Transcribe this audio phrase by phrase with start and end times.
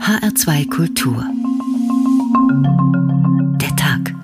[0.00, 1.24] HR2 Kultur.
[3.60, 4.14] Der Tag.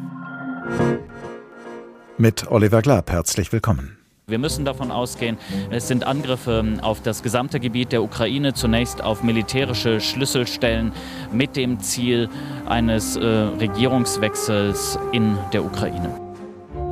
[2.18, 3.98] Mit Oliver Glab herzlich willkommen.
[4.26, 5.36] Wir müssen davon ausgehen,
[5.70, 10.92] es sind Angriffe auf das gesamte Gebiet der Ukraine, zunächst auf militärische Schlüsselstellen
[11.32, 12.28] mit dem Ziel
[12.66, 16.18] eines äh, Regierungswechsels in der Ukraine.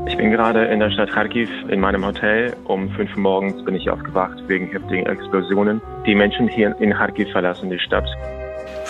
[0.07, 2.57] Ich bin gerade in der Stadt Kharkiv in meinem Hotel.
[2.65, 5.81] Um 5 Uhr morgens bin ich aufgewacht wegen heftigen Explosionen.
[6.05, 8.09] Die Menschen hier in Kharkiv verlassen die Stadt.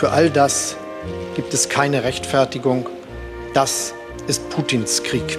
[0.00, 0.78] Für all das
[1.36, 2.86] gibt es keine Rechtfertigung.
[3.52, 3.94] Das
[4.28, 5.38] ist Putins Krieg.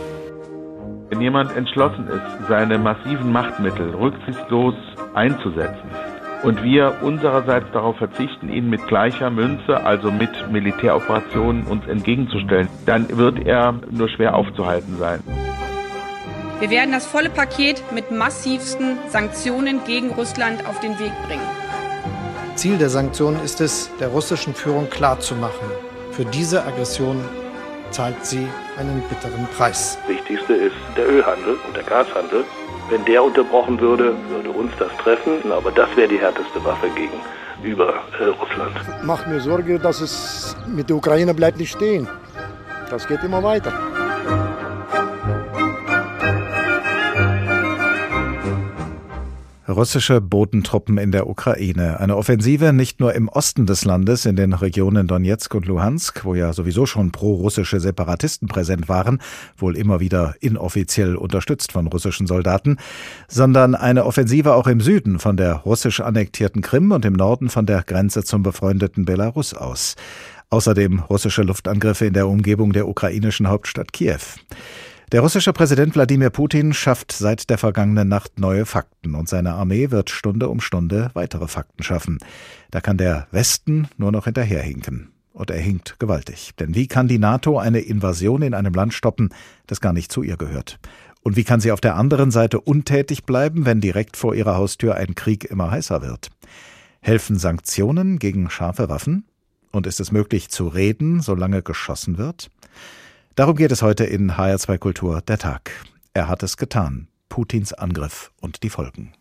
[1.09, 4.75] Wenn jemand entschlossen ist, seine massiven Machtmittel rücksichtslos
[5.15, 5.89] einzusetzen
[6.43, 13.17] und wir unsererseits darauf verzichten, ihn mit gleicher Münze, also mit Militäroperationen uns entgegenzustellen, dann
[13.17, 15.23] wird er nur schwer aufzuhalten sein.
[16.59, 21.80] Wir werden das volle Paket mit massivsten Sanktionen gegen Russland auf den Weg bringen.
[22.55, 25.67] Ziel der Sanktionen ist es, der russischen Führung klarzumachen,
[26.11, 27.23] für diese Aggression
[27.91, 29.97] zahlt sie einen bitteren Preis.
[30.01, 32.43] Das Wichtigste ist der Ölhandel und der Gashandel.
[32.89, 37.93] Wenn der unterbrochen würde, würde uns das treffen, aber das wäre die härteste Waffe gegenüber
[38.19, 38.75] äh, Russland.
[39.03, 42.07] Macht mir Sorge, dass es mit der Ukraine bleibt nicht stehen.
[42.89, 43.71] Das geht immer weiter.
[49.71, 51.99] Russische Bodentruppen in der Ukraine.
[51.99, 56.35] Eine Offensive nicht nur im Osten des Landes, in den Regionen Donetsk und Luhansk, wo
[56.35, 59.19] ja sowieso schon pro-russische Separatisten präsent waren,
[59.57, 62.77] wohl immer wieder inoffiziell unterstützt von russischen Soldaten,
[63.29, 67.65] sondern eine Offensive auch im Süden von der russisch annektierten Krim und im Norden von
[67.65, 69.95] der Grenze zum befreundeten Belarus aus.
[70.49, 74.19] Außerdem russische Luftangriffe in der Umgebung der ukrainischen Hauptstadt Kiew.
[75.11, 79.91] Der russische Präsident Wladimir Putin schafft seit der vergangenen Nacht neue Fakten und seine Armee
[79.91, 82.19] wird Stunde um Stunde weitere Fakten schaffen.
[82.71, 85.11] Da kann der Westen nur noch hinterherhinken.
[85.33, 86.51] Und er hinkt gewaltig.
[86.59, 89.33] Denn wie kann die NATO eine Invasion in einem Land stoppen,
[89.67, 90.79] das gar nicht zu ihr gehört?
[91.23, 94.95] Und wie kann sie auf der anderen Seite untätig bleiben, wenn direkt vor ihrer Haustür
[94.95, 96.29] ein Krieg immer heißer wird?
[97.01, 99.25] Helfen Sanktionen gegen scharfe Waffen?
[99.71, 102.49] Und ist es möglich zu reden, solange geschossen wird?
[103.35, 105.71] Darum geht es heute in HR2 Kultur der Tag.
[106.13, 107.07] Er hat es getan.
[107.29, 109.13] Putins Angriff und die Folgen.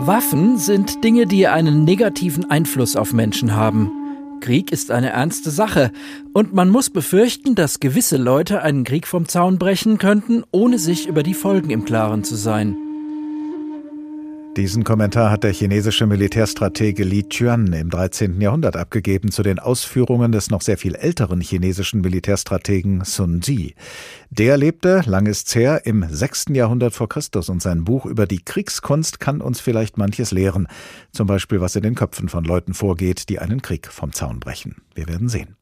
[0.00, 3.92] Waffen sind Dinge, die einen negativen Einfluss auf Menschen haben.
[4.40, 5.92] Krieg ist eine ernste Sache
[6.32, 11.06] und man muss befürchten, dass gewisse Leute einen Krieg vom Zaun brechen könnten, ohne sich
[11.06, 12.76] über die Folgen im Klaren zu sein.
[14.56, 18.38] Diesen Kommentar hat der chinesische Militärstratege Li Chuan im 13.
[18.38, 23.74] Jahrhundert abgegeben zu den Ausführungen des noch sehr viel älteren chinesischen Militärstrategen Sun Zi.
[24.28, 26.46] Der lebte, lang ist's her, im 6.
[26.50, 30.68] Jahrhundert vor Christus und sein Buch über die Kriegskunst kann uns vielleicht manches lehren.
[31.12, 34.82] Zum Beispiel, was in den Köpfen von Leuten vorgeht, die einen Krieg vom Zaun brechen.
[34.94, 35.56] Wir werden sehen.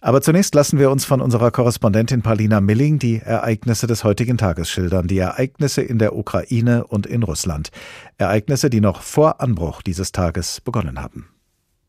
[0.00, 4.70] Aber zunächst lassen wir uns von unserer Korrespondentin Paulina Milling die Ereignisse des heutigen Tages
[4.70, 7.70] schildern, die Ereignisse in der Ukraine und in Russland.
[8.16, 11.28] Ereignisse, die noch vor Anbruch dieses Tages begonnen haben.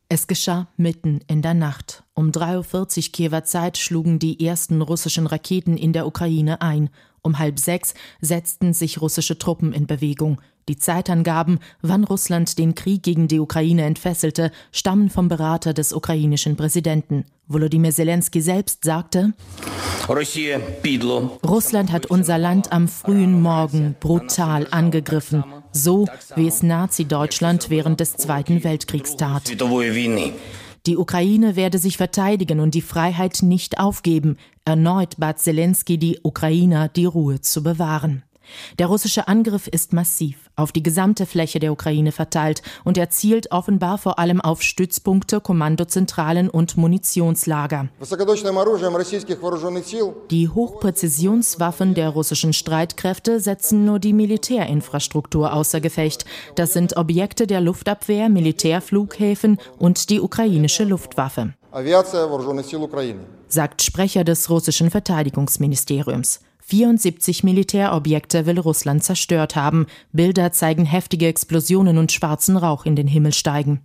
[0.09, 2.03] Es geschah mitten in der Nacht.
[2.19, 6.89] Um 3.40 Uhr Kiewer Zeit schlugen die ersten russischen Raketen in der Ukraine ein.
[7.21, 10.41] Um halb sechs setzten sich russische Truppen in Bewegung.
[10.67, 16.57] Die Zeitangaben, wann Russland den Krieg gegen die Ukraine entfesselte, stammen vom Berater des ukrainischen
[16.57, 17.23] Präsidenten.
[17.47, 19.31] Volodymyr Zelensky selbst sagte,
[21.47, 26.05] Russland hat unser Land am frühen Morgen brutal angegriffen, so
[26.35, 29.49] wie es Nazi-Deutschland während des Zweiten Weltkriegs tat.
[30.85, 34.37] Die Ukraine werde sich verteidigen und die Freiheit nicht aufgeben.
[34.65, 38.23] Erneut bat Zelensky die Ukrainer, die Ruhe zu bewahren.
[38.77, 43.51] Der russische Angriff ist massiv, auf die gesamte Fläche der Ukraine verteilt und er zielt
[43.51, 47.89] offenbar vor allem auf Stützpunkte, Kommandozentralen und Munitionslager.
[50.31, 56.25] Die Hochpräzisionswaffen der russischen Streitkräfte setzen nur die Militärinfrastruktur außer Gefecht.
[56.55, 61.53] Das sind Objekte der Luftabwehr, Militärflughäfen und die ukrainische Luftwaffe.
[63.47, 66.39] Sagt Sprecher des russischen Verteidigungsministeriums.
[66.69, 69.87] 74 Militärobjekte will Russland zerstört haben.
[70.11, 73.81] Bilder zeigen heftige Explosionen und schwarzen Rauch in den Himmel steigen.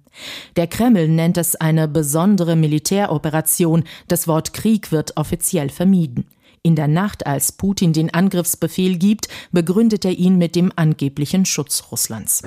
[0.56, 3.84] Der Kreml nennt es eine besondere Militäroperation.
[4.08, 6.26] Das Wort Krieg wird offiziell vermieden.
[6.66, 11.84] In der Nacht, als Putin den Angriffsbefehl gibt, begründet er ihn mit dem angeblichen Schutz
[11.92, 12.40] Russlands.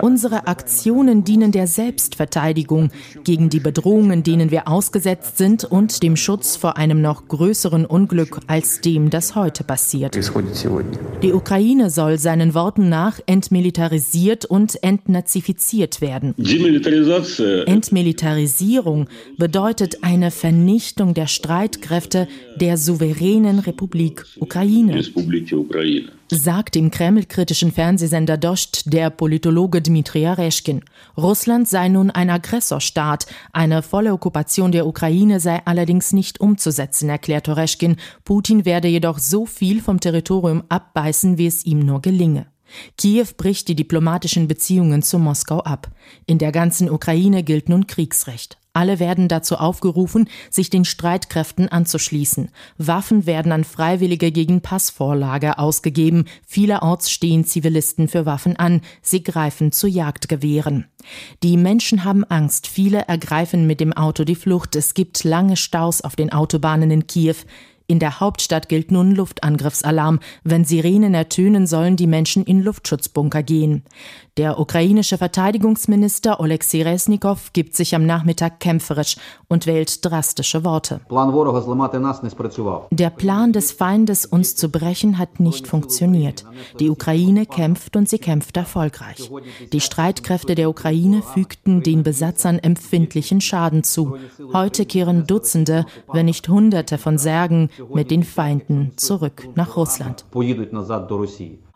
[0.00, 2.88] Unsere Aktionen dienen der Selbstverteidigung
[3.24, 8.40] gegen die Bedrohungen, denen wir ausgesetzt sind und dem Schutz vor einem noch größeren Unglück
[8.46, 10.16] als dem, das heute passiert.
[11.22, 16.34] Die Ukraine soll seinen Worten nach entmilitarisiert und entnazifiziert werden.
[16.38, 21.26] Entmilitarisierung bedeutet eine Vernichtung der
[21.82, 25.02] Streitkräfte der souveränen Republik Ukraine.
[26.30, 30.82] Sagt im Kreml-kritischen Fernsehsender Dost der Politologe Dmitri Areschkin.
[31.16, 33.26] Russland sei nun ein Aggressorstaat.
[33.52, 37.96] Eine volle Okkupation der Ukraine sei allerdings nicht umzusetzen, erklärt Oreschkin.
[38.24, 42.46] Putin werde jedoch so viel vom Territorium abbeißen, wie es ihm nur gelinge.
[42.96, 45.90] Kiew bricht die diplomatischen Beziehungen zu Moskau ab.
[46.26, 48.61] In der ganzen Ukraine gilt nun Kriegsrecht.
[48.74, 52.48] Alle werden dazu aufgerufen, sich den Streitkräften anzuschließen.
[52.78, 56.24] Waffen werden an Freiwillige gegen Passvorlage ausgegeben.
[56.46, 58.80] Vielerorts stehen Zivilisten für Waffen an.
[59.02, 60.86] Sie greifen zu Jagdgewehren.
[61.42, 62.66] Die Menschen haben Angst.
[62.66, 64.74] Viele ergreifen mit dem Auto die Flucht.
[64.74, 67.36] Es gibt lange Staus auf den Autobahnen in Kiew.
[67.92, 70.20] In der Hauptstadt gilt nun Luftangriffsalarm.
[70.44, 73.82] Wenn Sirenen ertönen, sollen die Menschen in Luftschutzbunker gehen.
[74.38, 81.02] Der ukrainische Verteidigungsminister Oleksiy Resnikow gibt sich am Nachmittag kämpferisch und wählt drastische Worte.
[82.90, 86.46] Der Plan des Feindes, uns zu brechen, hat nicht funktioniert.
[86.80, 89.30] Die Ukraine kämpft und sie kämpft erfolgreich.
[89.70, 94.16] Die Streitkräfte der Ukraine fügten den Besatzern empfindlichen Schaden zu.
[94.54, 100.24] Heute kehren Dutzende, wenn nicht Hunderte von Särgen mit den Feinden zurück nach Russland.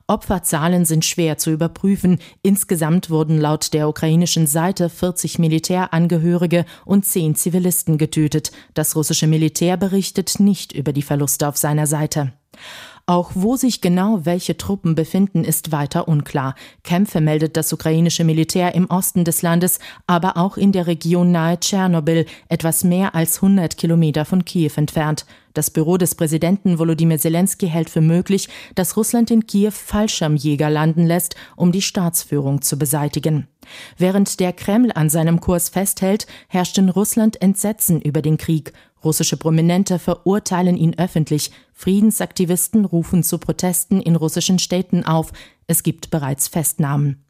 [0.09, 2.19] Opferzahlen sind schwer zu überprüfen.
[2.43, 8.53] Insgesamt wurden laut der ukrainischen Seite 40 Militärangehörige und 10 Zivilisten getötet.
[8.75, 12.33] Das russische Militär berichtet nicht über die Verluste auf seiner Seite.
[13.09, 16.57] Auch wo sich genau welche Truppen befinden, ist weiter unklar.
[16.83, 21.61] Kämpfe meldet das ukrainische Militär im Osten des Landes, aber auch in der Region nahe
[21.61, 25.25] Tschernobyl, etwas mehr als 100 Kilometer von Kiew entfernt.
[25.55, 31.07] Das Büro des Präsidenten Volodymyr Zelensky hält für möglich, dass Russland in Kiew Fallschirmjäger landen
[31.07, 33.47] lässt, um die Staatsführung zu beseitigen.
[33.99, 38.73] Während der Kreml an seinem Kurs festhält, herrscht in Russland Entsetzen über den Krieg.
[39.05, 41.51] Russische Prominente verurteilen ihn öffentlich.
[41.73, 45.33] Friedensaktivisten rufen zu Protesten in russischen Städten auf.
[45.67, 47.26] Es gibt bereits Festnahmen.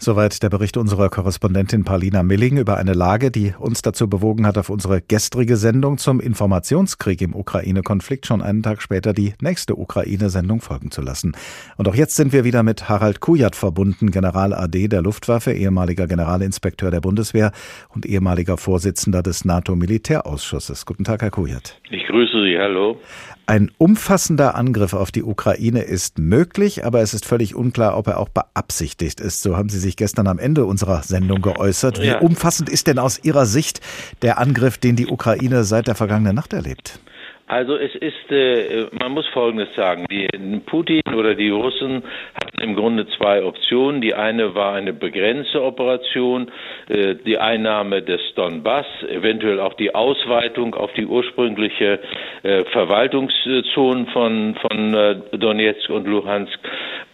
[0.00, 4.56] Soweit der Bericht unserer Korrespondentin Paulina Milling über eine Lage, die uns dazu bewogen hat,
[4.56, 10.60] auf unsere gestrige Sendung zum Informationskrieg im Ukraine-Konflikt schon einen Tag später die nächste Ukraine-Sendung
[10.60, 11.32] folgen zu lassen.
[11.78, 16.06] Und auch jetzt sind wir wieder mit Harald Kujat verbunden, General AD der Luftwaffe, ehemaliger
[16.06, 17.50] Generalinspekteur der Bundeswehr
[17.92, 20.86] und ehemaliger Vorsitzender des NATO-Militärausschusses.
[20.86, 21.80] Guten Tag, Herr Kujat.
[21.90, 23.00] Ich grüße Sie, hallo.
[23.48, 28.18] Ein umfassender Angriff auf die Ukraine ist möglich, aber es ist völlig unklar, ob er
[28.18, 29.40] auch beabsichtigt ist.
[29.40, 31.98] So haben Sie sich gestern am Ende unserer Sendung geäußert.
[31.98, 32.18] Wie ja.
[32.18, 33.80] umfassend ist denn aus Ihrer Sicht
[34.20, 37.00] der Angriff, den die Ukraine seit der vergangenen Nacht erlebt?
[37.48, 40.04] Also es ist, äh, man muss Folgendes sagen.
[40.10, 40.28] Die,
[40.66, 42.02] Putin oder die Russen
[42.34, 44.02] hatten im Grunde zwei Optionen.
[44.02, 46.50] Die eine war eine begrenzte Operation,
[46.88, 52.00] äh, die Einnahme des Donbass, eventuell auch die Ausweitung auf die ursprüngliche
[52.42, 56.58] äh, Verwaltungszone von, von äh, Donetsk und Luhansk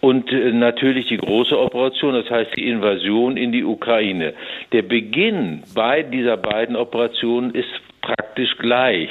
[0.01, 4.33] und äh, natürlich die große Operation, das heißt die Invasion in die Ukraine.
[4.73, 7.69] Der Beginn bei dieser beiden Operationen ist
[8.05, 9.09] praktisch gleich.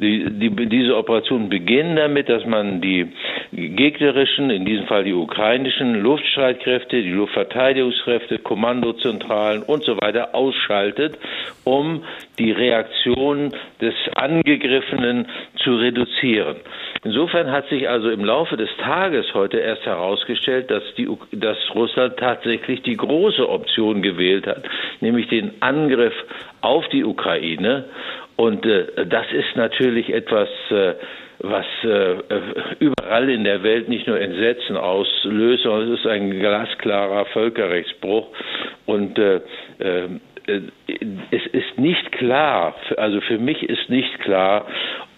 [0.00, 3.12] Die, die, diese Operationen beginnen damit, dass man die
[3.52, 11.18] gegnerischen, in diesem Fall die ukrainischen Luftstreitkräfte, die Luftverteidigungskräfte, Kommandozentralen und so weiter ausschaltet,
[11.64, 12.02] um
[12.38, 15.26] die Reaktion des Angegriffenen
[15.62, 16.56] zu reduzieren.
[17.02, 22.16] Insofern hat sich also im Laufe des Tages heute erst herausgestellt, dass, die, dass Russland
[22.18, 24.64] tatsächlich die große Option gewählt hat,
[25.00, 26.14] nämlich den Angriff
[26.60, 27.86] auf die Ukraine
[28.40, 30.94] und äh, das ist natürlich etwas, äh,
[31.40, 32.16] was äh,
[32.78, 38.28] überall in der Welt nicht nur Entsetzen auslöst, sondern es ist ein glasklarer Völkerrechtsbruch.
[38.86, 39.40] Und äh,
[39.78, 40.08] äh,
[41.30, 44.66] es ist nicht klar, also für mich ist nicht klar,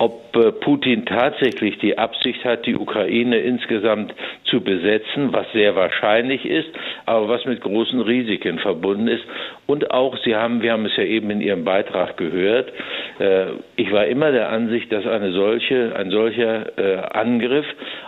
[0.02, 4.12] ob äh, Putin tatsächlich die Absicht hat, die Ukraine insgesamt
[4.47, 6.71] zu besetzen, was sehr wahrscheinlich ist,
[7.06, 9.23] aber was mit großen Risiken verbunden ist.
[9.66, 12.73] Und auch, Sie haben, wir haben es ja eben in Ihrem Beitrag gehört,
[13.21, 17.66] äh, ich war immer der Ansicht, dass eine solche, ein solcher äh, Angriff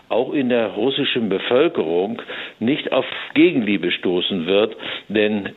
[0.09, 2.21] auch in der russischen Bevölkerung
[2.59, 4.77] nicht auf Gegenliebe stoßen wird,
[5.09, 5.49] denn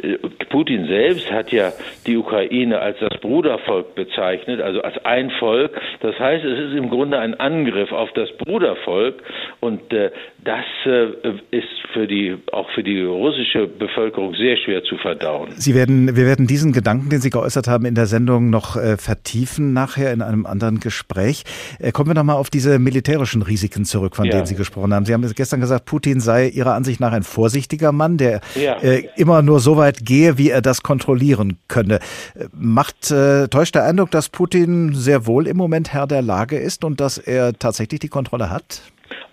[0.49, 1.71] Putin selbst hat ja
[2.05, 5.79] die Ukraine als das Brudervolk bezeichnet, also als ein Volk.
[5.99, 9.15] Das heißt, es ist im Grunde ein Angriff auf das Brudervolk
[9.59, 10.11] und äh,
[10.43, 11.07] das äh,
[11.51, 15.49] ist für die, auch für die russische Bevölkerung sehr schwer zu verdauen.
[15.55, 18.97] Sie werden, wir werden diesen Gedanken, den Sie geäußert haben, in der Sendung noch äh,
[18.97, 21.43] vertiefen nachher in einem anderen Gespräch.
[21.79, 24.31] Äh, kommen wir noch mal auf diese militärischen Risiken zurück, von ja.
[24.31, 25.05] denen Sie gesprochen haben.
[25.05, 28.77] Sie haben gestern gesagt, Putin sei Ihrer Ansicht nach ein vorsichtiger Mann, der ja.
[28.77, 31.95] äh, immer nur so weit gehe, wie er das kontrollieren könne.
[32.35, 33.13] Äh, macht,
[33.51, 37.17] täuscht der Eindruck, dass Putin sehr wohl im Moment Herr der Lage ist und dass
[37.17, 38.81] er tatsächlich die Kontrolle hat?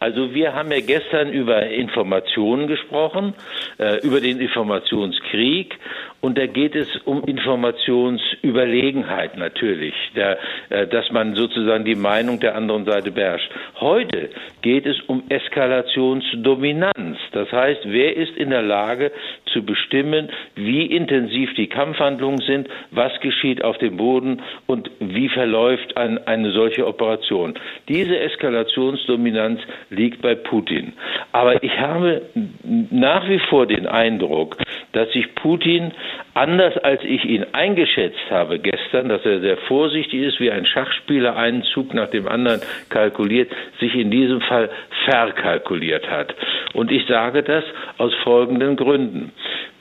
[0.01, 3.35] Also wir haben ja gestern über Informationen gesprochen,
[3.79, 5.79] äh, über den Informationskrieg
[6.25, 10.39] und da geht es um Informationsüberlegenheit natürlich, der,
[10.71, 13.51] äh, dass man sozusagen die Meinung der anderen Seite beherrscht.
[13.79, 14.31] Heute
[14.63, 17.19] geht es um Eskalationsdominanz.
[17.33, 19.13] Das heißt, wer ist in der Lage
[19.53, 25.99] zu bestimmen, wie intensiv die Kampfhandlungen sind, was geschieht auf dem Boden und wie verläuft
[25.99, 27.53] ein, eine solche Operation.
[27.89, 30.93] Diese Eskalationsdominanz liegt bei Putin.
[31.33, 32.23] Aber ich habe
[32.91, 34.57] nach wie vor den Eindruck,
[34.93, 35.93] dass sich Putin
[36.35, 41.37] anders als ich ihn eingeschätzt habe gestern, dass er sehr vorsichtig ist, wie ein Schachspieler
[41.37, 44.71] einen Zug nach dem anderen kalkuliert, sich in diesem Fall
[45.05, 46.35] verkalkuliert hat.
[46.73, 47.65] Und ich sage das
[47.99, 49.33] aus folgenden Gründen.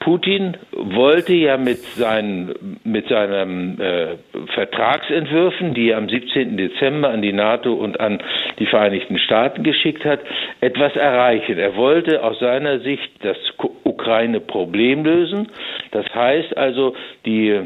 [0.04, 4.18] Putin wollte ja mit seinen, mit seinen äh,
[4.54, 6.58] Vertragsentwürfen, die er am 17.
[6.58, 8.22] Dezember an die NATO und an
[8.60, 10.20] die Vereinigten Staaten geschickt hat,
[10.60, 11.58] etwas erreichen.
[11.58, 13.38] Er wollte aus seiner Sicht das
[13.84, 15.48] Ukraine-Problem lösen.
[15.92, 16.96] Das heißt also,
[17.26, 17.62] die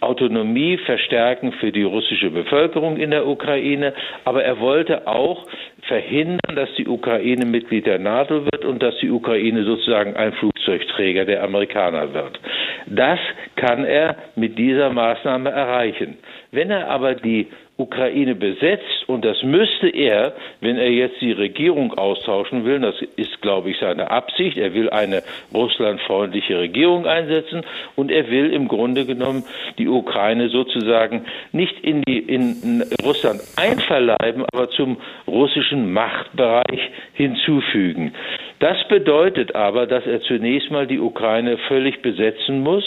[0.00, 3.92] Autonomie verstärken für die russische Bevölkerung in der Ukraine,
[4.24, 5.46] aber er wollte auch
[5.82, 11.24] verhindern, dass die Ukraine Mitglied der NATO wird und dass die Ukraine sozusagen ein Flugzeugträger
[11.24, 12.40] der Amerikaner wird.
[12.86, 13.18] Das
[13.56, 16.18] kann er mit dieser Maßnahme erreichen.
[16.50, 21.92] Wenn er aber die Ukraine besetzt, und das müsste er, wenn er jetzt die Regierung
[21.94, 27.62] austauschen will, das ist, glaube ich, seine Absicht, er will eine russlandfreundliche Regierung einsetzen
[27.96, 29.42] und er will im Grunde genommen
[29.78, 38.14] die Ukraine sozusagen nicht in, die, in Russland einverleiben, aber zum russischen Machtbereich hinzufügen.
[38.60, 42.84] Das bedeutet aber, dass er zunächst mal die Ukraine völlig besetzen muss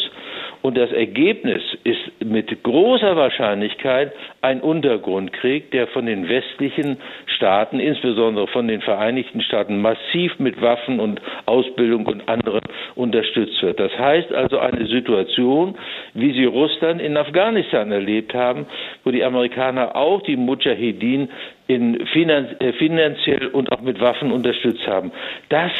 [0.68, 8.48] und das Ergebnis ist mit großer Wahrscheinlichkeit ein Untergrundkrieg, der von den westlichen Staaten, insbesondere
[8.48, 12.60] von den Vereinigten Staaten, massiv mit Waffen und Ausbildung und anderem
[12.96, 13.80] unterstützt wird.
[13.80, 15.76] Das heißt also eine Situation,
[16.14, 18.66] wie sie Russland in Afghanistan erlebt haben,
[19.06, 21.30] wo die Amerikaner auch die Mujahedin
[21.68, 25.14] in äh, finanziell und auch mit Waffen unterstützt haben.
[25.48, 25.72] Das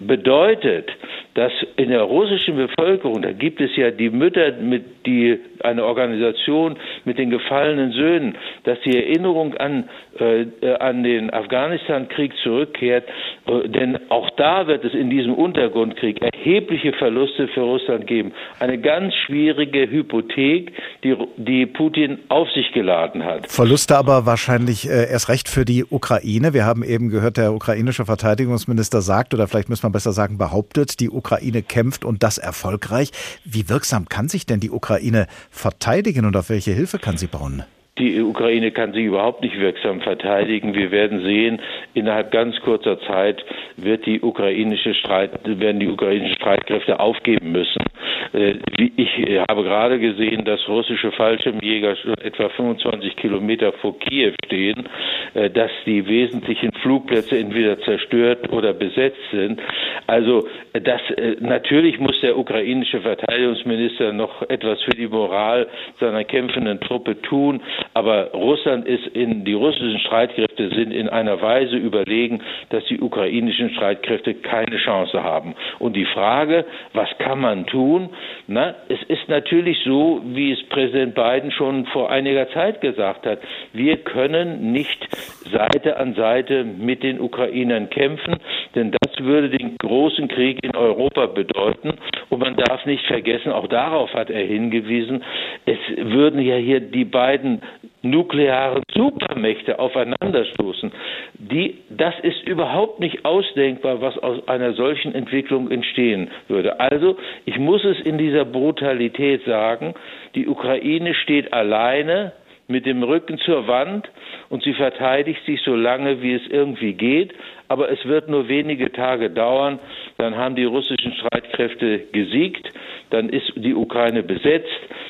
[0.00, 0.90] bedeutet,
[1.34, 6.76] dass in der russischen Bevölkerung, da gibt es ja die Mütter mit die eine Organisation
[7.04, 10.46] mit den gefallenen Söhnen, dass die Erinnerung an äh,
[10.78, 13.08] an den Afghanistan-Krieg zurückkehrt,
[13.46, 18.32] äh, denn auch da wird es in diesem Untergrundkrieg erhebliche Verluste für Russland geben.
[18.60, 20.72] Eine ganz schwierige Hypothek,
[21.02, 23.50] die die Putin auf sich geladen hat.
[23.50, 26.52] Verluste aber wahrscheinlich äh, erst recht für die Ukraine.
[26.52, 31.00] Wir haben eben gehört, der ukrainische Verteidigungsminister sagt oder vielleicht müssen wir besser sagen behauptet,
[31.00, 33.12] die Ukraine kämpft und das erfolgreich.
[33.44, 37.64] Wie wirksam kann sich denn die Ukraine verteidigen und auf welche Hilfe kann sie bauen?
[37.98, 40.74] Die Ukraine kann sich überhaupt nicht wirksam verteidigen.
[40.74, 41.60] Wir werden sehen,
[41.92, 43.44] innerhalb ganz kurzer Zeit
[43.76, 47.84] wird die ukrainische Streit, werden die ukrainischen Streitkräfte aufgeben müssen.
[48.32, 48.54] Äh,
[48.96, 49.10] ich
[49.48, 54.88] habe gerade gesehen, dass russische Fallschirmjäger schon etwa 25 Kilometer vor Kiew stehen,
[55.34, 59.60] äh, dass die wesentlichen Flugplätze entweder zerstört oder besetzt sind.
[60.06, 65.68] Also das äh, natürlich muss der ukrainische Verteidigungsminister noch etwas für die Moral
[66.00, 67.60] seiner kämpfenden Truppe tun,
[67.94, 73.70] aber Russland ist in die russischen Streitkräfte sind in einer Weise überlegen, dass die ukrainischen
[73.70, 75.54] Streitkräfte keine Chance haben.
[75.78, 78.10] Und die Frage, was kann man tun?
[78.46, 83.40] Na, es ist natürlich so, wie es Präsident Biden schon vor einiger Zeit gesagt hat.
[83.72, 85.06] Wir können nicht
[85.50, 88.36] Seite an Seite mit den Ukrainern kämpfen,
[88.74, 91.94] denn das würde den großen Krieg in Europa bedeuten.
[92.30, 95.22] Und man darf nicht vergessen, auch darauf hat er hingewiesen,
[95.66, 97.62] es würden ja hier die beiden
[98.02, 100.92] nuklearen Supermächte aufeinanderstoßen.
[101.34, 106.80] Die, das ist überhaupt nicht ausdenkbar, was aus einer solchen Entwicklung entstehen würde.
[106.80, 109.94] Also, ich muss es in dieser Brutalität sagen,
[110.34, 112.32] die Ukraine steht alleine
[112.72, 114.10] mit dem Rücken zur Wand
[114.48, 117.32] und sie verteidigt sich so lange, wie es irgendwie geht.
[117.68, 119.78] Aber es wird nur wenige Tage dauern,
[120.18, 122.68] dann haben die russischen Streitkräfte gesiegt,
[123.10, 124.68] dann ist die Ukraine besetzt,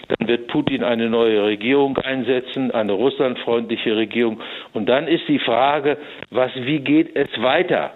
[0.09, 4.41] dann wird Putin eine neue Regierung einsetzen, eine russlandfreundliche Regierung.
[4.75, 5.97] Und dann ist die Frage,
[6.31, 7.93] was, wie geht es weiter?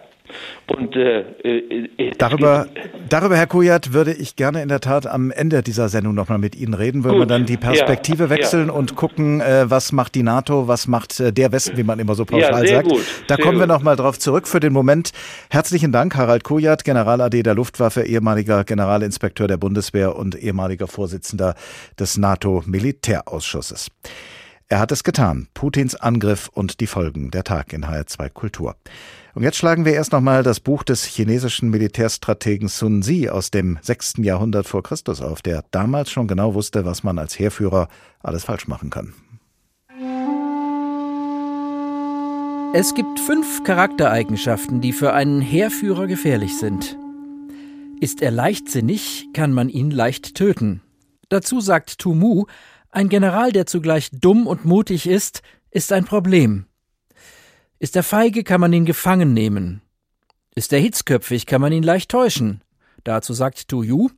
[0.66, 2.66] Und äh, äh, darüber,
[3.08, 6.56] darüber, Herr Kujat, würde ich gerne in der Tat am Ende dieser Sendung nochmal mit
[6.56, 8.72] Ihnen reden, wenn wir dann die Perspektive ja, wechseln ja.
[8.72, 12.14] und gucken, äh, was macht die NATO, was macht äh, der Westen, wie man immer
[12.14, 12.88] so pauschal ja, sagt.
[12.88, 14.48] Gut, da kommen wir nochmal drauf zurück.
[14.48, 15.12] Für den Moment
[15.50, 21.54] herzlichen Dank, Harald Kujat, General AD der Luftwaffe, ehemaliger Generalinspekteur der Bundeswehr und ehemaliger Vorsitzender
[21.98, 23.88] des NATO-Militärausschusses.
[24.68, 25.46] Er hat es getan.
[25.54, 27.30] Putins Angriff und die Folgen.
[27.30, 28.74] Der Tag in HR2 Kultur.
[29.34, 33.78] Und jetzt schlagen wir erst nochmal das Buch des chinesischen Militärstrategen Sun Zi aus dem
[33.80, 34.14] 6.
[34.18, 37.86] Jahrhundert vor Christus auf, der damals schon genau wusste, was man als Heerführer
[38.24, 39.14] alles falsch machen kann.
[42.74, 46.98] Es gibt fünf Charaktereigenschaften, die für einen Heerführer gefährlich sind.
[48.00, 50.82] Ist er leichtsinnig, kann man ihn leicht töten.
[51.28, 52.46] Dazu sagt Tu Mu,
[52.96, 56.64] ein General, der zugleich dumm und mutig ist, ist ein Problem.
[57.78, 59.82] Ist er feige, kann man ihn gefangen nehmen.
[60.54, 62.62] Ist er hitzköpfig, kann man ihn leicht täuschen.
[63.04, 64.08] Dazu sagt Tu Yu,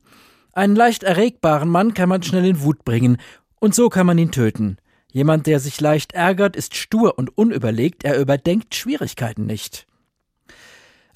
[0.53, 3.17] einen leicht erregbaren Mann kann man schnell in Wut bringen,
[3.59, 4.77] und so kann man ihn töten.
[5.11, 9.87] Jemand, der sich leicht ärgert, ist stur und unüberlegt, er überdenkt Schwierigkeiten nicht.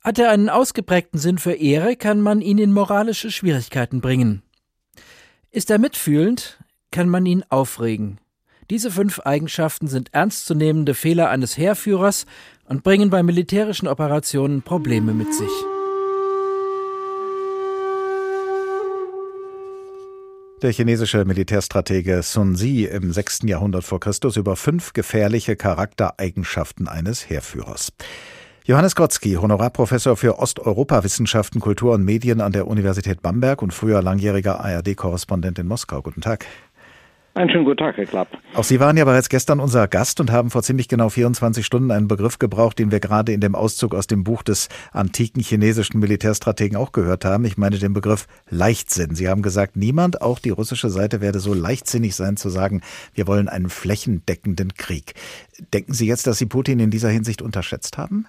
[0.03, 4.41] Hat er einen ausgeprägten Sinn für Ehre, kann man ihn in moralische Schwierigkeiten bringen.
[5.50, 6.60] Ist er mitfühlend,
[6.93, 8.19] kann man ihn aufregen.
[8.69, 12.25] Diese fünf Eigenschaften sind ernstzunehmende Fehler eines Heerführers
[12.69, 15.51] und bringen bei militärischen Operationen Probleme mit sich.
[20.62, 23.41] Der chinesische Militärstratege Sun Zi im 6.
[23.43, 27.91] Jahrhundert vor Christus über fünf gefährliche Charaktereigenschaften eines Heerführers.
[28.65, 34.63] Johannes Gotzki, Honorarprofessor für Osteuropawissenschaften, Kultur und Medien an der Universität Bamberg und früher langjähriger
[34.63, 36.01] ARD-Korrespondent in Moskau.
[36.01, 36.45] Guten Tag.
[37.35, 38.27] Einen schönen guten Tag, Herr Klapp.
[38.53, 41.89] Auch Sie waren ja bereits gestern unser Gast und haben vor ziemlich genau 24 Stunden
[41.89, 45.99] einen Begriff gebraucht, den wir gerade in dem Auszug aus dem Buch des antiken chinesischen
[45.99, 47.45] Militärstrategen auch gehört haben.
[47.45, 49.15] Ich meine den Begriff Leichtsinn.
[49.15, 52.81] Sie haben gesagt, niemand, auch die russische Seite, werde so leichtsinnig sein zu sagen,
[53.15, 55.15] wir wollen einen flächendeckenden Krieg.
[55.73, 58.27] Denken Sie jetzt, dass Sie Putin in dieser Hinsicht unterschätzt haben?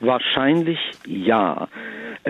[0.00, 1.68] Wahrscheinlich ja.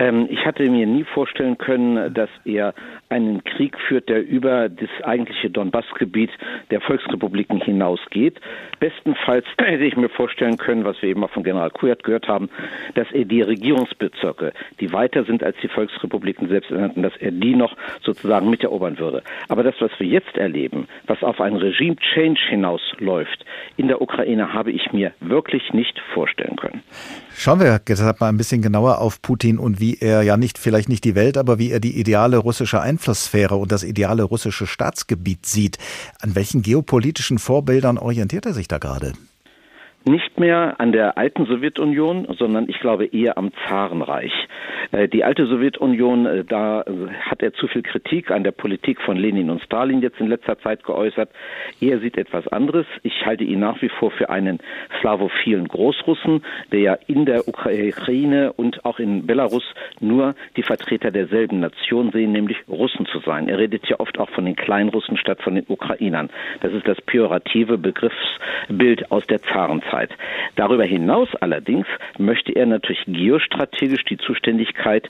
[0.01, 2.73] Ähm, ich hatte mir nie vorstellen können, dass er
[3.09, 6.31] einen Krieg führt, der über das eigentliche Donbassgebiet
[6.71, 8.41] der Volksrepubliken hinausgeht.
[8.79, 12.49] Bestenfalls hätte ich mir vorstellen können, was wir eben auch von General Kujat gehört haben,
[12.95, 17.55] dass er die Regierungsbezirke, die weiter sind als die Volksrepubliken selbst ernannten, dass er die
[17.55, 19.21] noch sozusagen miterobern würde.
[19.49, 23.45] Aber das, was wir jetzt erleben, was auf einen Regime-Change hinausläuft
[23.77, 26.81] in der Ukraine, habe ich mir wirklich nicht vorstellen können.
[27.35, 30.89] Schauen wir deshalb mal ein bisschen genauer auf Putin und wie er ja nicht, vielleicht
[30.89, 35.45] nicht die Welt, aber wie er die ideale russische Einflusssphäre und das ideale russische Staatsgebiet
[35.45, 35.77] sieht.
[36.19, 39.13] An welchen geopolitischen Vorbildern orientiert er sich da gerade?
[40.03, 44.33] Nicht mehr an der alten Sowjetunion, sondern ich glaube eher am Zarenreich.
[44.91, 46.83] Äh, die alte Sowjetunion, äh, da
[47.21, 50.57] hat er zu viel Kritik an der Politik von Lenin und Stalin jetzt in letzter
[50.59, 51.29] Zeit geäußert.
[51.79, 52.85] Er sieht etwas anderes.
[53.03, 54.59] Ich halte ihn nach wie vor für einen
[54.99, 59.63] slavophilen Großrussen, der ja in der Ukraine und auch in Belarus
[59.99, 63.47] nur die Vertreter derselben Nation sehen, nämlich Russen zu sein.
[63.47, 66.29] Er redet ja oft auch von den Kleinrussen statt von den Ukrainern.
[66.61, 69.90] Das ist das pejorative Begriffsbild aus der Zarenzeit.
[69.91, 70.11] Zeit.
[70.55, 75.09] Darüber hinaus allerdings möchte er natürlich geostrategisch die Zuständigkeit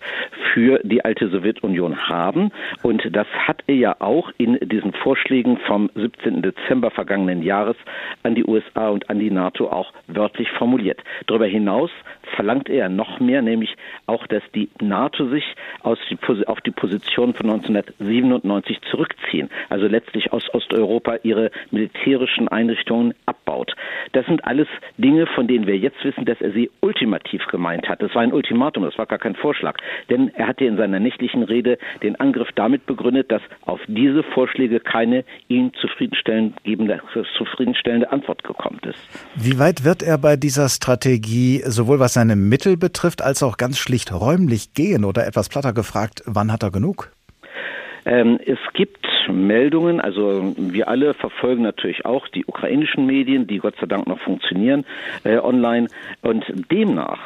[0.54, 2.52] für die alte Sowjetunion haben.
[2.84, 6.41] Und das hat er ja auch in diesen Vorschlägen vom 17.
[6.41, 7.78] Dezember vergangenen Jahres
[8.24, 11.00] an die USA und an die NATO auch wörtlich formuliert.
[11.28, 11.91] Darüber hinaus
[12.36, 15.44] verlangt er noch mehr, nämlich auch, dass die NATO sich
[16.10, 23.76] die, auf die Position von 1997 zurückziehen, also letztlich aus Osteuropa ihre militärischen Einrichtungen abbaut.
[24.13, 28.01] Das sind alles Dinge, von denen wir jetzt wissen, dass er sie ultimativ gemeint hat.
[28.01, 29.77] Das war ein Ultimatum, das war gar kein Vorschlag.
[30.10, 34.79] Denn er hatte in seiner nächtlichen Rede den Angriff damit begründet, dass auf diese Vorschläge
[34.79, 36.53] keine ihm zufriedenstellende,
[37.38, 38.99] zufriedenstellende Antwort gekommen ist.
[39.36, 43.77] Wie weit wird er bei dieser Strategie, sowohl was seine Mittel betrifft, als auch ganz
[43.77, 45.05] schlicht räumlich gehen?
[45.05, 47.12] Oder etwas platter gefragt, wann hat er genug?
[48.05, 53.75] Ähm, es gibt Meldungen, also wir alle verfolgen natürlich auch die ukrainischen Medien, die Gott
[53.79, 54.85] sei Dank noch funktionieren
[55.23, 55.87] äh, online.
[56.21, 57.19] Und demnach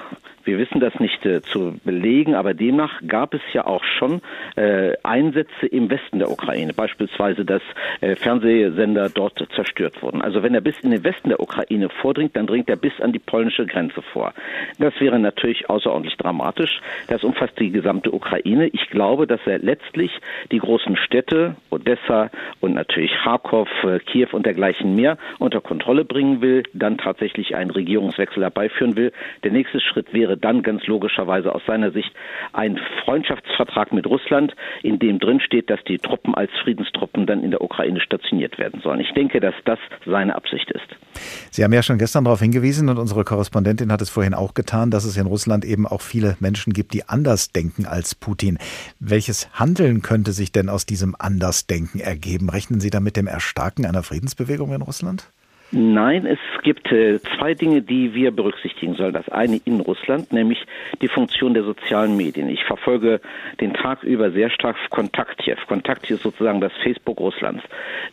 [0.46, 4.22] Wir wissen das nicht äh, zu belegen, aber demnach gab es ja auch schon
[4.56, 7.64] äh, Einsätze im Westen der Ukraine, beispielsweise, dass
[8.02, 10.22] äh, Fernsehsender dort zerstört wurden.
[10.22, 13.12] Also wenn er bis in den Westen der Ukraine vordringt, dann dringt er bis an
[13.12, 14.34] die polnische Grenze vor.
[14.78, 16.80] Das wäre natürlich außerordentlich dramatisch.
[17.08, 18.68] Das umfasst die gesamte Ukraine.
[18.68, 20.12] Ich glaube, dass er letztlich
[20.52, 22.30] die großen Städte, Odessa
[22.62, 27.72] und natürlich Kharkov, äh, Kiew und dergleichen mehr unter Kontrolle bringen will, dann tatsächlich einen
[27.72, 29.12] Regierungswechsel herbeiführen will.
[29.44, 32.12] Der nächste Schritt wäre dann ganz logischerweise aus seiner Sicht
[32.54, 37.52] ein Freundschaftsvertrag mit Russland, in dem drin steht, dass die Truppen als Friedenstruppen dann in
[37.52, 39.00] der Ukraine stationiert werden sollen.
[39.00, 40.86] Ich denke, dass das seine Absicht ist.
[41.52, 44.92] Sie haben ja schon gestern darauf hingewiesen und unsere Korrespondentin hat es vorhin auch getan,
[44.92, 48.58] dass es in Russland eben auch viele Menschen gibt, die anders denken als Putin.
[49.00, 52.50] Welches Handeln könnte sich denn aus diesem Andersdenken ergeben?
[52.50, 55.32] Rechnen Sie da mit dem Erstarken einer Friedensbewegung in Russland?
[55.72, 59.14] Nein, es gibt äh, zwei Dinge, die wir berücksichtigen sollen.
[59.14, 60.64] Das eine in Russland, nämlich
[61.02, 62.50] die Funktion der sozialen Medien.
[62.50, 63.20] Ich verfolge
[63.60, 65.56] den Tag über sehr stark Kontaktjew.
[65.68, 67.64] Kontaktjew ist sozusagen das Facebook Russlands.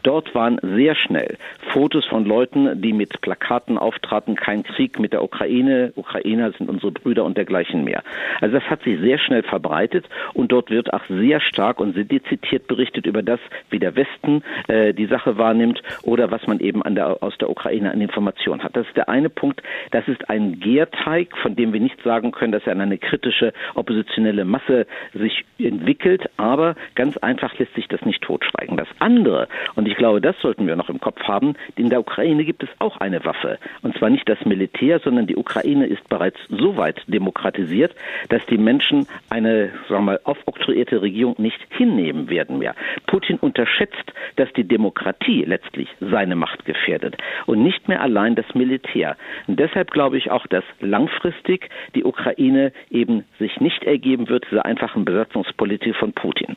[0.03, 1.37] Dort waren sehr schnell
[1.73, 6.93] Fotos von Leuten, die mit Plakaten auftraten, kein Krieg mit der Ukraine, Ukrainer sind unsere
[6.93, 8.03] Brüder und dergleichen mehr.
[8.41, 12.05] Also das hat sich sehr schnell verbreitet und dort wird auch sehr stark und sehr
[12.05, 16.83] dezidiert berichtet über das, wie der Westen äh, die Sache wahrnimmt oder was man eben
[16.83, 18.77] an der, aus der Ukraine an Informationen hat.
[18.77, 19.63] Das ist der eine Punkt.
[19.91, 23.53] Das ist ein Gärteig, von dem wir nicht sagen können, dass er an eine kritische
[23.75, 28.77] oppositionelle Masse sich entwickelt, aber ganz einfach lässt sich das nicht totschweigen.
[28.77, 32.45] Das andere, und ich glaube, das sollten wir noch im Kopf haben, in der Ukraine
[32.45, 33.59] gibt es auch eine Waffe.
[33.83, 37.95] Und zwar nicht das Militär, sondern die Ukraine ist bereits so weit demokratisiert,
[38.29, 42.75] dass die Menschen eine, sagen wir mal, aufoktroyierte Regierung nicht hinnehmen werden mehr.
[43.07, 49.17] Putin unterschätzt, dass die Demokratie letztlich seine Macht gefährdet und nicht mehr allein das Militär.
[49.47, 54.65] Und deshalb glaube ich auch, dass langfristig die Ukraine eben sich nicht ergeben wird, dieser
[54.65, 56.57] einfachen Besatzungspolitik von Putin.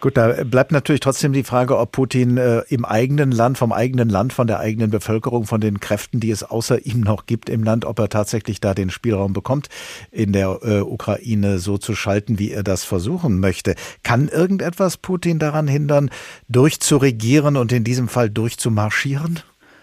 [0.00, 4.08] Gut, da bleibt natürlich trotzdem die Frage, ob Putin äh, im eigenen Land, vom eigenen
[4.08, 7.62] Land, von der eigenen Bevölkerung, von den Kräften, die es außer ihm noch gibt im
[7.62, 9.68] Land, ob er tatsächlich da den Spielraum bekommt,
[10.10, 13.74] in der äh, Ukraine so zu schalten, wie er das versuchen möchte.
[14.02, 16.10] Kann irgendetwas Putin daran hindern,
[16.48, 19.40] durchzuregieren und in diesem Fall durchzumarschieren?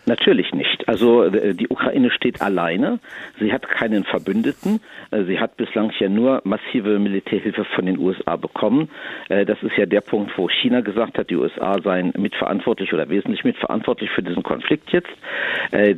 [0.07, 0.76] Natürlich nicht.
[0.88, 3.00] Also äh, die Ukraine steht alleine.
[3.39, 4.80] Sie hat keinen Verbündeten.
[5.12, 8.89] Äh, sie hat bislang ja nur massive Militärhilfe von den USA bekommen.
[9.28, 13.10] Äh, das ist ja der Punkt, wo China gesagt hat, die USA seien mitverantwortlich oder
[13.10, 15.10] wesentlich mitverantwortlich für diesen Konflikt jetzt.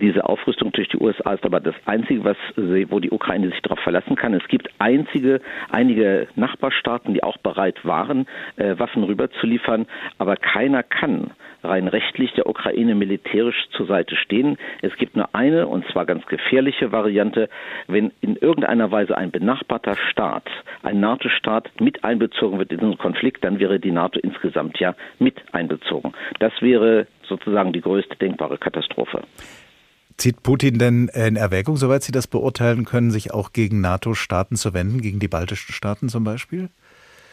[0.01, 3.61] Diese Aufrüstung durch die USA ist aber das Einzige, was sie, wo die Ukraine sich
[3.61, 4.33] darauf verlassen kann.
[4.33, 8.25] Es gibt einzige, einige Nachbarstaaten, die auch bereit waren,
[8.57, 9.85] Waffen rüberzuliefern,
[10.17, 11.31] aber keiner kann
[11.63, 14.57] rein rechtlich der Ukraine militärisch zur Seite stehen.
[14.81, 17.49] Es gibt nur eine, und zwar ganz gefährliche Variante,
[17.87, 20.47] wenn in irgendeiner Weise ein benachbarter Staat,
[20.83, 25.35] ein NATO-Staat mit einbezogen wird in diesen Konflikt, dann wäre die NATO insgesamt ja mit
[25.51, 26.13] einbezogen.
[26.39, 29.23] Das wäre sozusagen die größte denkbare Katastrophe.
[30.17, 34.73] Zieht Putin denn in Erwägung, soweit Sie das beurteilen können, sich auch gegen NATO-Staaten zu
[34.73, 36.69] wenden, gegen die baltischen Staaten zum Beispiel?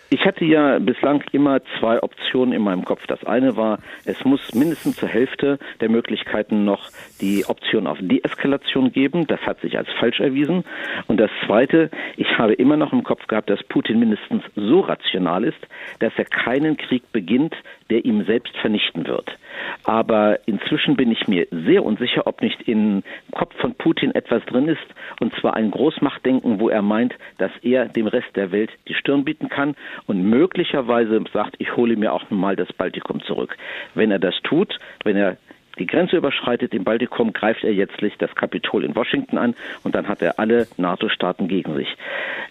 [0.08, 3.06] Ich hatte ja bislang immer zwei Optionen in meinem Kopf.
[3.08, 6.90] Das eine war, es muss mindestens zur Hälfte der Möglichkeiten noch
[7.20, 9.26] die Option auf Deeskalation geben.
[9.26, 10.64] Das hat sich als falsch erwiesen.
[11.08, 15.42] Und das zweite, ich habe immer noch im Kopf gehabt, dass Putin mindestens so rational
[15.42, 15.58] ist,
[15.98, 17.56] dass er keinen Krieg beginnt,
[17.90, 19.36] der ihm selbst vernichten wird.
[19.84, 24.68] Aber inzwischen bin ich mir sehr unsicher, ob nicht im Kopf von Putin etwas drin
[24.68, 24.86] ist,
[25.20, 29.24] und zwar ein Großmachtdenken, wo er meint, dass er dem Rest der Welt die Stirn
[29.24, 33.56] bieten kann und möglicherweise sagt, ich hole mir auch mal das Baltikum zurück.
[33.94, 35.36] Wenn er das tut, wenn er
[35.78, 40.08] die Grenze überschreitet im Baltikum, greift er jetzt das Kapitol in Washington an und dann
[40.08, 41.88] hat er alle NATO-Staaten gegen sich.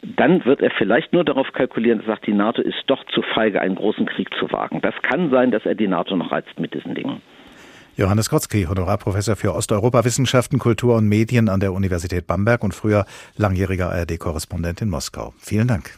[0.03, 3.21] Dann wird er vielleicht nur darauf kalkulieren, dass er sagt, die NATO ist doch zu
[3.21, 4.81] feige, einen großen Krieg zu wagen.
[4.81, 7.21] Das kann sein, dass er die NATO noch reizt mit diesen Dingen.
[7.97, 13.05] Johannes Kotzky, Honorarprofessor für Osteuropawissenschaften, Kultur und Medien an der Universität Bamberg und früher
[13.37, 15.33] langjähriger ARD-Korrespondent in Moskau.
[15.39, 15.97] Vielen Dank.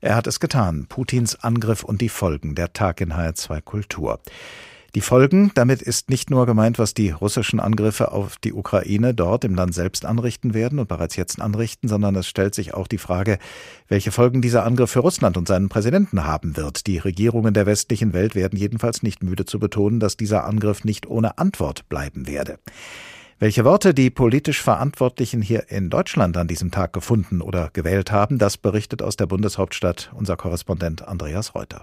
[0.00, 0.86] Er hat es getan.
[0.88, 2.54] Putins Angriff und die Folgen.
[2.54, 4.20] Der Tag in HR2 Kultur.
[4.94, 9.44] Die Folgen, damit ist nicht nur gemeint, was die russischen Angriffe auf die Ukraine dort
[9.44, 12.98] im Land selbst anrichten werden und bereits jetzt anrichten, sondern es stellt sich auch die
[12.98, 13.38] Frage,
[13.88, 16.86] welche Folgen dieser Angriff für Russland und seinen Präsidenten haben wird.
[16.86, 21.06] Die Regierungen der westlichen Welt werden jedenfalls nicht müde zu betonen, dass dieser Angriff nicht
[21.06, 22.58] ohne Antwort bleiben werde.
[23.38, 28.38] Welche Worte die politisch Verantwortlichen hier in Deutschland an diesem Tag gefunden oder gewählt haben,
[28.38, 31.82] das berichtet aus der Bundeshauptstadt unser Korrespondent Andreas Reuter.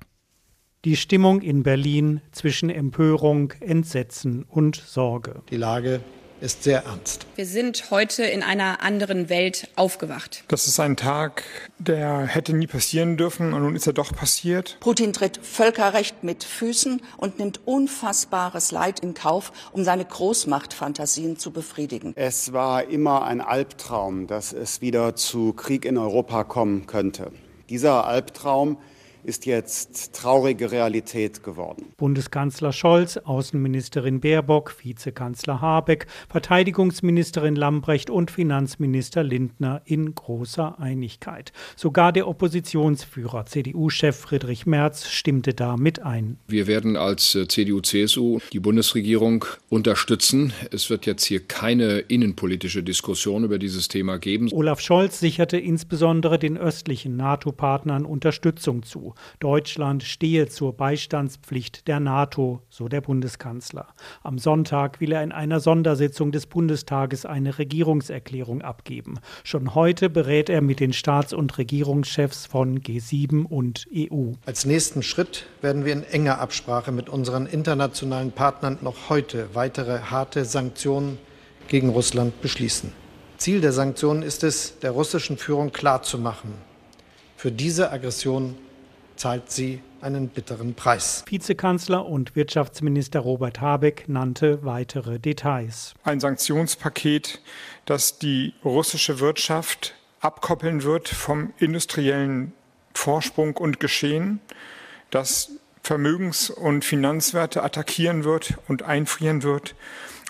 [0.85, 5.41] Die Stimmung in Berlin zwischen Empörung, Entsetzen und Sorge.
[5.49, 6.01] Die Lage
[6.41, 7.25] ist sehr ernst.
[7.37, 10.43] Wir sind heute in einer anderen Welt aufgewacht.
[10.49, 11.45] Das ist ein Tag,
[11.79, 14.75] der hätte nie passieren dürfen und nun ist er doch passiert.
[14.81, 21.51] Putin tritt Völkerrecht mit Füßen und nimmt unfassbares Leid in Kauf, um seine Großmachtfantasien zu
[21.51, 22.11] befriedigen.
[22.17, 27.31] Es war immer ein Albtraum, dass es wieder zu Krieg in Europa kommen könnte.
[27.69, 28.79] Dieser Albtraum
[29.23, 31.93] ist jetzt traurige Realität geworden.
[31.97, 41.53] Bundeskanzler Scholz, Außenministerin Baerbock, Vizekanzler Habeck, Verteidigungsministerin Lambrecht und Finanzminister Lindner in großer Einigkeit.
[41.75, 46.37] Sogar der Oppositionsführer CDU-Chef Friedrich Merz stimmte da mit ein.
[46.47, 50.53] Wir werden als äh, CDU-CSU die Bundesregierung unterstützen.
[50.71, 54.49] Es wird jetzt hier keine innenpolitische Diskussion über dieses Thema geben.
[54.51, 59.12] Olaf Scholz sicherte insbesondere den östlichen NATO-Partnern Unterstützung zu.
[59.39, 63.87] Deutschland stehe zur Beistandspflicht der NATO, so der Bundeskanzler.
[64.21, 69.19] Am Sonntag will er in einer Sondersitzung des Bundestages eine Regierungserklärung abgeben.
[69.43, 74.33] Schon heute berät er mit den Staats- und Regierungschefs von G7 und EU.
[74.45, 79.99] Als nächsten Schritt werden wir in enger Absprache mit unseren internationalen Partnern noch heute weitere
[79.99, 81.17] harte Sanktionen
[81.67, 82.91] gegen Russland beschließen.
[83.37, 86.53] Ziel der Sanktionen ist es, der russischen Führung klarzumachen,
[87.35, 88.55] für diese Aggression
[89.15, 91.23] zahlt sie einen bitteren Preis.
[91.27, 95.93] Vizekanzler und Wirtschaftsminister Robert Habeck nannte weitere Details.
[96.03, 97.41] Ein Sanktionspaket,
[97.85, 102.53] das die russische Wirtschaft abkoppeln wird vom industriellen
[102.93, 104.39] Vorsprung und Geschehen,
[105.09, 109.75] das Vermögens- und Finanzwerte attackieren wird und einfrieren wird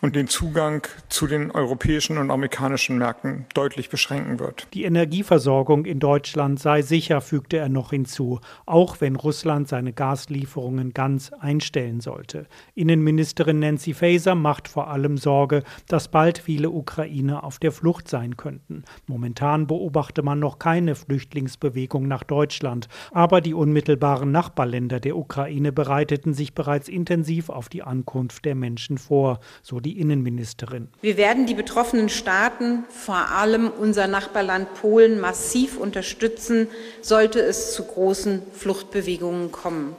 [0.03, 4.67] und den Zugang zu den europäischen und amerikanischen Märkten deutlich beschränken wird.
[4.73, 10.93] Die Energieversorgung in Deutschland sei sicher, fügte er noch hinzu, auch wenn Russland seine Gaslieferungen
[10.93, 12.47] ganz einstellen sollte.
[12.75, 18.35] Innenministerin Nancy Faeser macht vor allem Sorge, dass bald viele Ukrainer auf der Flucht sein
[18.35, 18.83] könnten.
[19.07, 26.33] Momentan beobachte man noch keine Flüchtlingsbewegung nach Deutschland, aber die unmittelbaren Nachbarländer der Ukraine bereiteten
[26.33, 30.87] sich bereits intensiv auf die Ankunft der Menschen vor, so die Innenministerin.
[31.01, 36.67] Wir werden die betroffenen Staaten, vor allem unser Nachbarland Polen, massiv unterstützen,
[37.01, 39.95] sollte es zu großen Fluchtbewegungen kommen.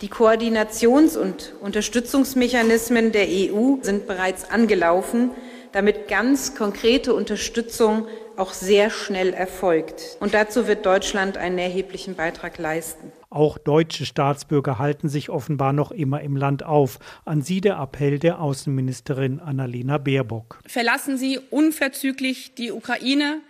[0.00, 5.30] Die Koordinations- und Unterstützungsmechanismen der EU sind bereits angelaufen,
[5.72, 8.06] damit ganz konkrete Unterstützung
[8.36, 10.16] auch sehr schnell erfolgt.
[10.20, 13.12] Und dazu wird Deutschland einen erheblichen Beitrag leisten.
[13.28, 16.98] Auch deutsche Staatsbürger halten sich offenbar noch immer im Land auf.
[17.24, 20.58] An sie der Appell der Außenministerin Annalena Baerbock.
[20.66, 23.40] Verlassen Sie unverzüglich die Ukraine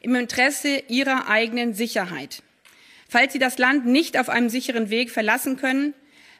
[0.00, 2.42] im Interesse Ihrer eigenen Sicherheit.
[3.08, 5.94] Falls Sie das Land nicht auf einem sicheren Weg verlassen können,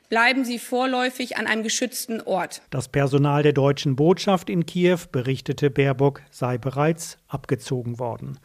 [0.09, 2.63] bleiben Sie vorläufig an einem geschützten Ort.
[2.71, 8.39] Das Personal der deutschen Botschaft in Kiew, berichtete Baerbock, sei bereits abgezogen worden.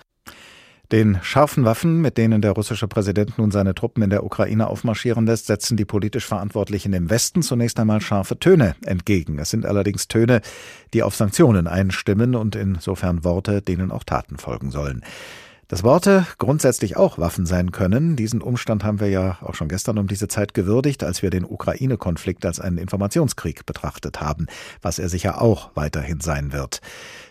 [0.92, 5.26] Den scharfen Waffen, mit denen der russische Präsident nun seine Truppen in der Ukraine aufmarschieren
[5.26, 9.40] lässt, setzen die politisch Verantwortlichen im Westen zunächst einmal scharfe Töne entgegen.
[9.40, 10.42] Es sind allerdings Töne,
[10.94, 15.04] die auf Sanktionen einstimmen und insofern Worte, denen auch Taten folgen sollen.
[15.74, 19.98] Dass Worte grundsätzlich auch Waffen sein können, diesen Umstand haben wir ja auch schon gestern
[19.98, 24.46] um diese Zeit gewürdigt, als wir den Ukraine-Konflikt als einen Informationskrieg betrachtet haben,
[24.84, 26.80] was er sicher auch weiterhin sein wird.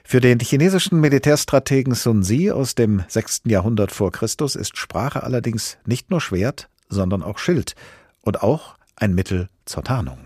[0.02, 3.42] Für den chinesischen Militärstrategen Sun Zi aus dem 6.
[3.44, 7.76] Jahrhundert vor Christus ist Sprache allerdings nicht nur Schwert, sondern auch Schild
[8.22, 10.18] und auch ein Mittel zur Tarnung.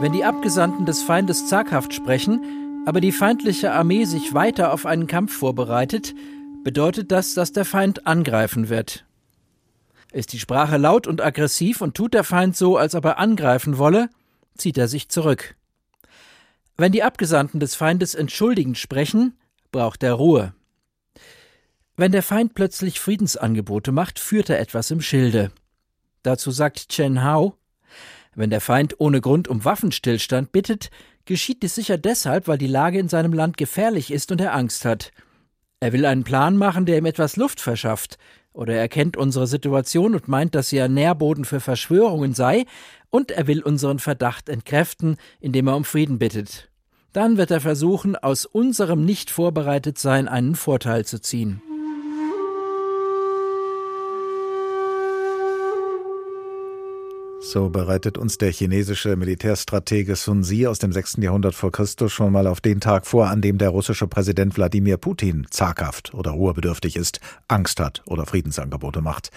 [0.00, 5.06] Wenn die Abgesandten des Feindes zaghaft sprechen, aber die feindliche Armee sich weiter auf einen
[5.06, 6.14] Kampf vorbereitet,
[6.64, 9.04] bedeutet das, dass der Feind angreifen wird.
[10.12, 13.78] Ist die Sprache laut und aggressiv und tut der Feind so, als ob er angreifen
[13.78, 14.10] wolle,
[14.56, 15.56] zieht er sich zurück.
[16.76, 19.38] Wenn die Abgesandten des Feindes entschuldigend sprechen,
[19.70, 20.54] braucht er Ruhe.
[21.96, 25.52] Wenn der Feind plötzlich Friedensangebote macht, führt er etwas im Schilde.
[26.22, 27.56] Dazu sagt Chen Hao,
[28.34, 30.90] wenn der Feind ohne Grund um Waffenstillstand bittet,
[31.24, 34.84] geschieht dies sicher deshalb, weil die Lage in seinem Land gefährlich ist und er Angst
[34.84, 35.12] hat.
[35.80, 38.18] Er will einen Plan machen, der ihm etwas Luft verschafft,
[38.52, 42.66] oder er kennt unsere Situation und meint, dass sie ein Nährboden für Verschwörungen sei,
[43.10, 46.70] und er will unseren Verdacht entkräften, indem er um Frieden bittet.
[47.12, 51.62] Dann wird er versuchen, aus unserem nicht vorbereitet sein einen Vorteil zu ziehen.
[57.44, 61.16] So bereitet uns der chinesische Militärstratege Sun Zi aus dem 6.
[61.18, 64.96] Jahrhundert vor Christus schon mal auf den Tag vor, an dem der russische Präsident Wladimir
[64.96, 69.32] Putin zaghaft oder ruhebedürftig ist, Angst hat oder Friedensangebote macht.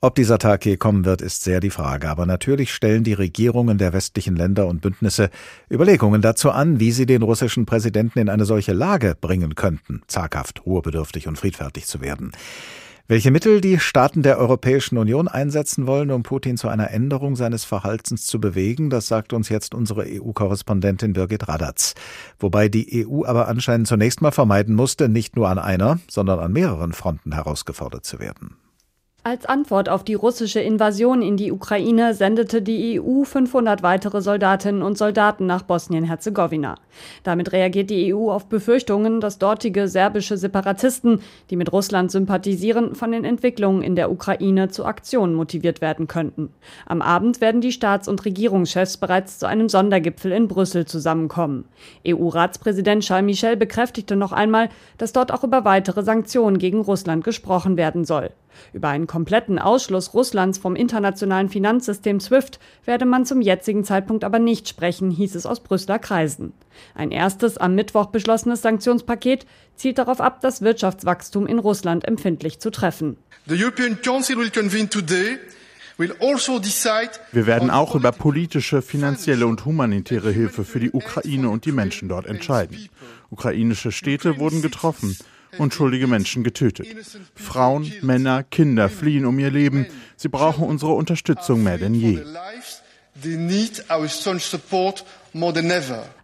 [0.00, 2.10] Ob dieser Tag je kommen wird, ist sehr die Frage.
[2.10, 5.30] Aber natürlich stellen die Regierungen der westlichen Länder und Bündnisse
[5.70, 10.66] Überlegungen dazu an, wie sie den russischen Präsidenten in eine solche Lage bringen könnten, zaghaft,
[10.66, 12.32] ruhebedürftig und friedfertig zu werden.
[13.06, 17.62] Welche Mittel die Staaten der Europäischen Union einsetzen wollen, um Putin zu einer Änderung seines
[17.66, 21.92] Verhaltens zu bewegen, das sagt uns jetzt unsere EU-Korrespondentin Birgit Radatz.
[22.38, 26.52] Wobei die EU aber anscheinend zunächst mal vermeiden musste, nicht nur an einer, sondern an
[26.52, 28.56] mehreren Fronten herausgefordert zu werden.
[29.26, 34.82] Als Antwort auf die russische Invasion in die Ukraine sendete die EU 500 weitere Soldatinnen
[34.82, 36.74] und Soldaten nach Bosnien-Herzegowina.
[37.22, 43.12] Damit reagiert die EU auf Befürchtungen, dass dortige serbische Separatisten, die mit Russland sympathisieren, von
[43.12, 46.50] den Entwicklungen in der Ukraine zu Aktionen motiviert werden könnten.
[46.84, 51.64] Am Abend werden die Staats- und Regierungschefs bereits zu einem Sondergipfel in Brüssel zusammenkommen.
[52.06, 57.78] EU-Ratspräsident Charles Michel bekräftigte noch einmal, dass dort auch über weitere Sanktionen gegen Russland gesprochen
[57.78, 58.28] werden soll.
[58.72, 64.38] Über einen kompletten Ausschluss Russlands vom internationalen Finanzsystem SWIFT werde man zum jetzigen Zeitpunkt aber
[64.38, 66.52] nicht sprechen, hieß es aus Brüsseler Kreisen.
[66.94, 72.70] Ein erstes am Mittwoch beschlossenes Sanktionspaket zielt darauf ab, das Wirtschaftswachstum in Russland empfindlich zu
[72.70, 73.16] treffen.
[73.46, 75.38] The European Council will convene today
[75.96, 76.60] also
[77.32, 82.08] wir werden auch über politische, finanzielle und humanitäre Hilfe für die Ukraine und die Menschen
[82.08, 82.88] dort entscheiden.
[83.30, 85.16] Ukrainische Städte wurden getroffen
[85.58, 86.86] unschuldige Menschen getötet.
[87.34, 89.86] Frauen, Männer, Kinder fliehen um ihr Leben.
[90.16, 92.20] Sie brauchen unsere Unterstützung mehr denn je.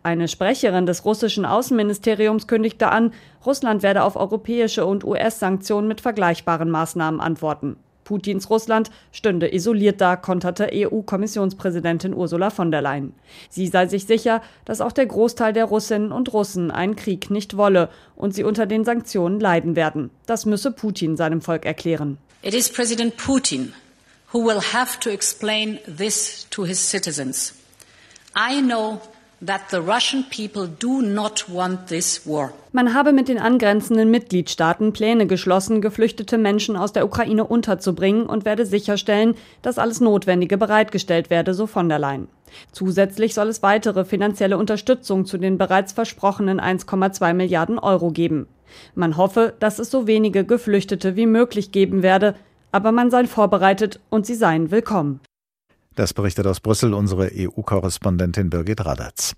[0.03, 3.13] Eine Sprecherin des russischen Außenministeriums kündigte an,
[3.47, 7.77] Russland werde auf europäische und US-Sanktionen mit vergleichbaren Maßnahmen antworten.
[8.11, 13.15] Putins Russland stünde isoliert da, konterte EU-Kommissionspräsidentin Ursula von der Leyen.
[13.51, 17.57] Sie sei sich sicher, dass auch der Großteil der Russinnen und Russen einen Krieg nicht
[17.57, 20.11] wolle und sie unter den Sanktionen leiden werden.
[20.27, 22.19] Das müsse Putin seinem Volk erklären.
[22.43, 23.75] It is President Putin
[24.33, 27.55] who will have to explain this to his citizens.
[28.35, 29.01] I know
[32.73, 38.45] man habe mit den angrenzenden Mitgliedstaaten Pläne geschlossen, geflüchtete Menschen aus der Ukraine unterzubringen und
[38.45, 42.29] werde sicherstellen, dass alles Notwendige bereitgestellt werde, so von der Leyen.
[42.73, 48.47] Zusätzlich soll es weitere finanzielle Unterstützung zu den bereits versprochenen 1,2 Milliarden Euro geben.
[48.95, 52.35] Man hoffe, dass es so wenige Geflüchtete wie möglich geben werde,
[52.73, 55.21] aber man sei vorbereitet und sie seien willkommen.
[55.97, 59.35] Das berichtet aus Brüssel unsere EU-Korrespondentin Birgit Radatz.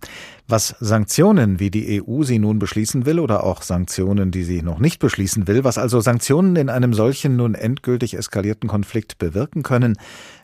[0.46, 4.78] Was Sanktionen, wie die EU sie nun beschließen will, oder auch Sanktionen, die sie noch
[4.78, 9.96] nicht beschließen will, was also Sanktionen in einem solchen nun endgültig eskalierten Konflikt bewirken können,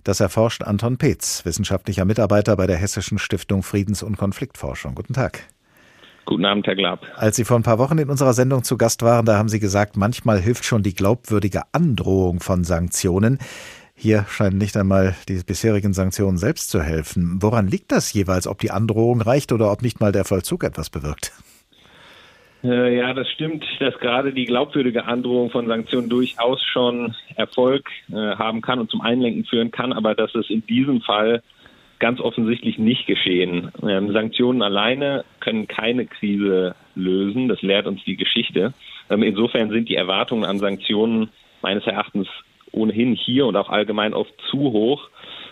[0.03, 4.95] das erforscht Anton Peetz, wissenschaftlicher Mitarbeiter bei der Hessischen Stiftung Friedens- und Konfliktforschung.
[4.95, 5.45] Guten Tag.
[6.25, 7.01] Guten Abend, Herr Glab.
[7.17, 9.61] Als Sie vor ein paar Wochen in unserer Sendung zu Gast waren, da haben Sie
[9.61, 13.39] gesagt, manchmal hilft schon die glaubwürdige Androhung von Sanktionen.
[14.01, 17.39] Hier scheinen nicht einmal die bisherigen Sanktionen selbst zu helfen.
[17.43, 20.89] Woran liegt das jeweils, ob die Androhung reicht oder ob nicht mal der Vollzug etwas
[20.89, 21.33] bewirkt?
[22.63, 28.15] Äh, ja, das stimmt, dass gerade die glaubwürdige Androhung von Sanktionen durchaus schon Erfolg äh,
[28.15, 31.43] haben kann und zum Einlenken führen kann, aber dass es in diesem Fall
[31.99, 33.73] ganz offensichtlich nicht geschehen.
[33.83, 38.75] Ähm, Sanktionen alleine können keine Krise lösen, das lehrt uns die Geschichte.
[39.11, 41.31] Ähm, insofern sind die Erwartungen an Sanktionen
[41.63, 42.29] meines Erachtens
[42.73, 45.09] ohnehin hier und auch allgemein oft zu hoch.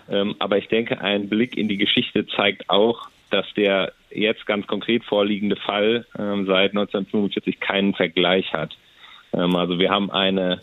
[0.08, 4.66] Ähm, aber ich denke, ein Blick in die Geschichte zeigt auch, dass der jetzt ganz
[4.66, 8.76] konkret vorliegende Fall ähm, seit 1945 keinen Vergleich hat.
[9.32, 10.60] Ähm, also wir haben eine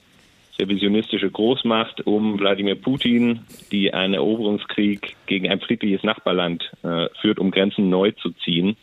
[0.59, 7.51] revisionistische Großmacht um Wladimir Putin, die einen Eroberungskrieg gegen ein friedliches Nachbarland äh, führt, um
[7.51, 8.77] Grenzen neu zu ziehen.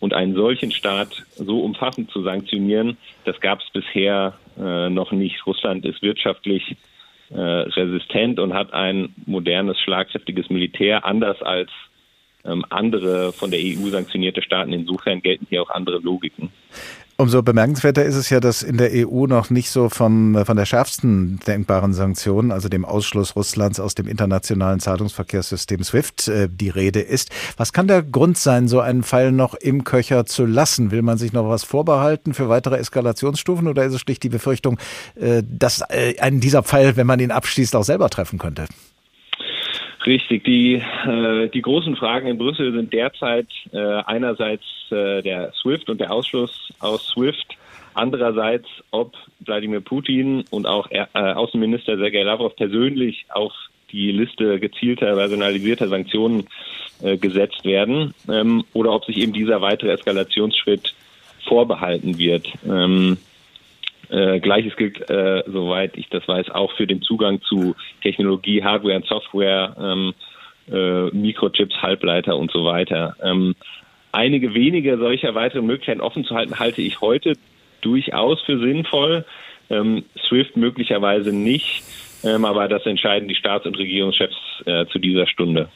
[0.00, 5.46] Und einen solchen Staat so umfassend zu sanktionieren, das gab es bisher äh, noch nicht.
[5.46, 6.76] Russland ist wirtschaftlich
[7.34, 11.70] äh, resistent und hat ein modernes, schlagkräftiges Militär, anders als
[12.44, 14.72] ähm, andere von der EU sanktionierte Staaten.
[14.72, 16.50] Insofern gelten hier auch andere Logiken.
[17.16, 20.66] Umso bemerkenswerter ist es ja, dass in der EU noch nicht so vom, von der
[20.66, 27.00] schärfsten denkbaren Sanktion, also dem Ausschluss Russlands aus dem internationalen Zahlungsverkehrssystem SWIFT, äh, die Rede
[27.00, 27.30] ist.
[27.56, 30.90] Was kann der Grund sein, so einen Fall noch im Köcher zu lassen?
[30.90, 34.80] Will man sich noch was vorbehalten für weitere Eskalationsstufen oder ist es schlicht die Befürchtung,
[35.14, 38.66] äh, dass äh, einen dieser Fall, wenn man ihn abschließt, auch selber treffen könnte?
[40.06, 40.44] Richtig.
[40.44, 46.00] Die, äh, die großen Fragen in Brüssel sind derzeit äh, einerseits äh, der SWIFT und
[46.00, 47.56] der Ausschluss aus SWIFT,
[47.94, 53.52] andererseits, ob Wladimir Putin und auch äh, Außenminister Sergei Lavrov persönlich auf
[53.92, 56.48] die Liste gezielter, personalisierter Sanktionen
[57.02, 60.94] äh, gesetzt werden ähm, oder ob sich eben dieser weitere Eskalationsschritt
[61.46, 62.52] vorbehalten wird.
[62.68, 63.16] Ähm,
[64.14, 68.96] äh, Gleiches gilt, äh, soweit ich das weiß, auch für den Zugang zu Technologie, Hardware
[68.96, 70.14] und Software, ähm,
[70.70, 73.16] äh, Mikrochips, Halbleiter und so weiter.
[73.22, 73.56] Ähm,
[74.12, 77.34] einige wenige solcher weiteren Möglichkeiten offen zu halten, halte ich heute
[77.80, 79.24] durchaus für sinnvoll.
[79.68, 81.82] Ähm, SWIFT möglicherweise nicht,
[82.22, 84.36] ähm, aber das entscheiden die Staats- und Regierungschefs
[84.66, 85.68] äh, zu dieser Stunde.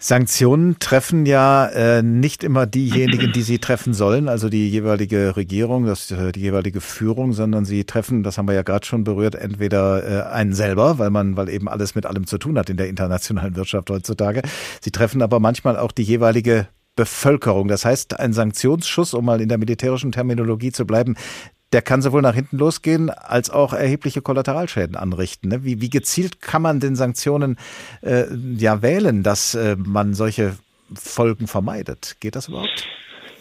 [0.00, 5.86] Sanktionen treffen ja äh, nicht immer diejenigen, die sie treffen sollen, also die jeweilige Regierung,
[5.86, 9.34] das, äh, die jeweilige Führung, sondern sie treffen, das haben wir ja gerade schon berührt,
[9.34, 12.76] entweder äh, einen selber, weil man, weil eben alles mit allem zu tun hat in
[12.76, 14.42] der internationalen Wirtschaft heutzutage.
[14.80, 17.66] Sie treffen aber manchmal auch die jeweilige Bevölkerung.
[17.66, 21.16] Das heißt, ein Sanktionsschuss, um mal in der militärischen Terminologie zu bleiben,
[21.72, 25.50] der kann sowohl nach hinten losgehen als auch erhebliche Kollateralschäden anrichten.
[25.50, 25.64] Ne?
[25.64, 27.58] Wie, wie gezielt kann man den Sanktionen
[28.02, 28.24] äh,
[28.56, 30.56] ja wählen, dass äh, man solche
[30.94, 32.16] Folgen vermeidet?
[32.20, 32.86] Geht das überhaupt?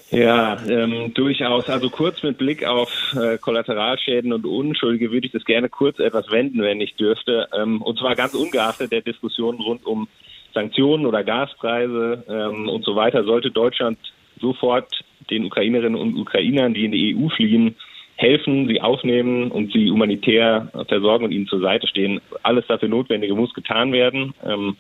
[0.09, 1.69] Ja, ähm, durchaus.
[1.69, 6.31] Also kurz mit Blick auf äh, Kollateralschäden und Unschuldige würde ich das gerne kurz etwas
[6.31, 7.49] wenden, wenn ich dürfte.
[7.53, 10.07] Ähm, und zwar ganz ungeachtet der Diskussionen rund um
[10.53, 13.97] Sanktionen oder Gaspreise ähm, und so weiter, sollte Deutschland
[14.39, 14.91] sofort
[15.29, 17.75] den Ukrainerinnen und Ukrainern, die in die EU fliehen,
[18.17, 22.19] helfen, sie aufnehmen und sie humanitär versorgen und ihnen zur Seite stehen.
[22.43, 24.33] Alles dafür Notwendige muss getan werden.
[24.45, 24.75] Ähm,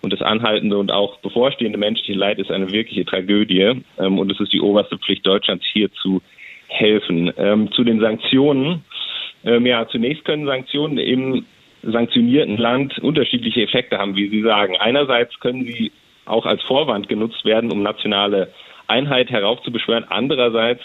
[0.00, 3.82] und das anhaltende und auch bevorstehende menschliche Leid ist eine wirkliche Tragödie.
[3.98, 6.22] Ähm, und es ist die oberste Pflicht Deutschlands, hier zu
[6.68, 7.32] helfen.
[7.36, 8.84] Ähm, zu den Sanktionen.
[9.44, 11.44] ja, zunächst können Sanktionen im
[11.82, 14.76] sanktionierten Land unterschiedliche Effekte haben, wie Sie sagen.
[14.76, 15.92] Einerseits können sie
[16.24, 18.52] auch als Vorwand genutzt werden, um nationale
[18.86, 20.04] Einheit heraufzubeschwören.
[20.08, 20.82] Andererseits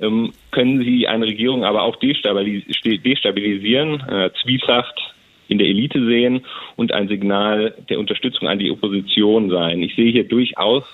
[0.00, 5.14] ähm, können sie eine Regierung aber auch destabilisieren, äh, Zwietracht
[5.48, 6.42] in der Elite sehen
[6.76, 9.82] und ein Signal der Unterstützung an die Opposition sein.
[9.82, 10.84] Ich sehe hier durchaus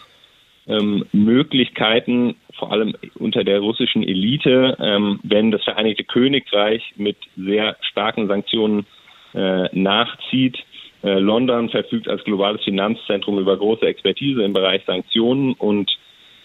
[0.66, 7.76] ähm, Möglichkeiten, vor allem unter der russischen Elite, ähm, wenn das Vereinigte Königreich mit sehr
[7.82, 8.86] starken Sanktionen
[9.34, 10.57] äh, nachzieht.
[11.02, 15.90] Äh, London verfügt als globales Finanzzentrum über große Expertise im Bereich Sanktionen und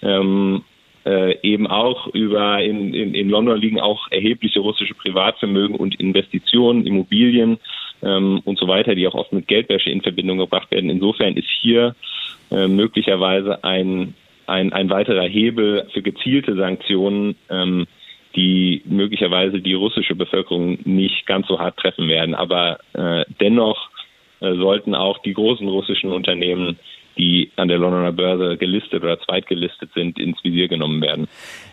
[0.01, 0.63] ähm,
[1.05, 6.85] äh, eben auch über in, in, in London liegen auch erhebliche russische Privatvermögen und Investitionen,
[6.85, 7.57] Immobilien
[8.03, 10.89] ähm, und so weiter, die auch oft mit Geldwäsche in Verbindung gebracht werden.
[10.89, 11.95] Insofern ist hier
[12.51, 14.13] äh, möglicherweise ein,
[14.47, 17.87] ein, ein weiterer Hebel für gezielte Sanktionen, ähm,
[18.35, 22.35] die möglicherweise die russische Bevölkerung nicht ganz so hart treffen werden.
[22.35, 23.89] Aber äh, dennoch
[24.39, 26.77] äh, sollten auch die großen russischen Unternehmen
[27.17, 31.27] die an der Londoner Börse gelistet oder zweitgelistet sind, ins Visier genommen werden.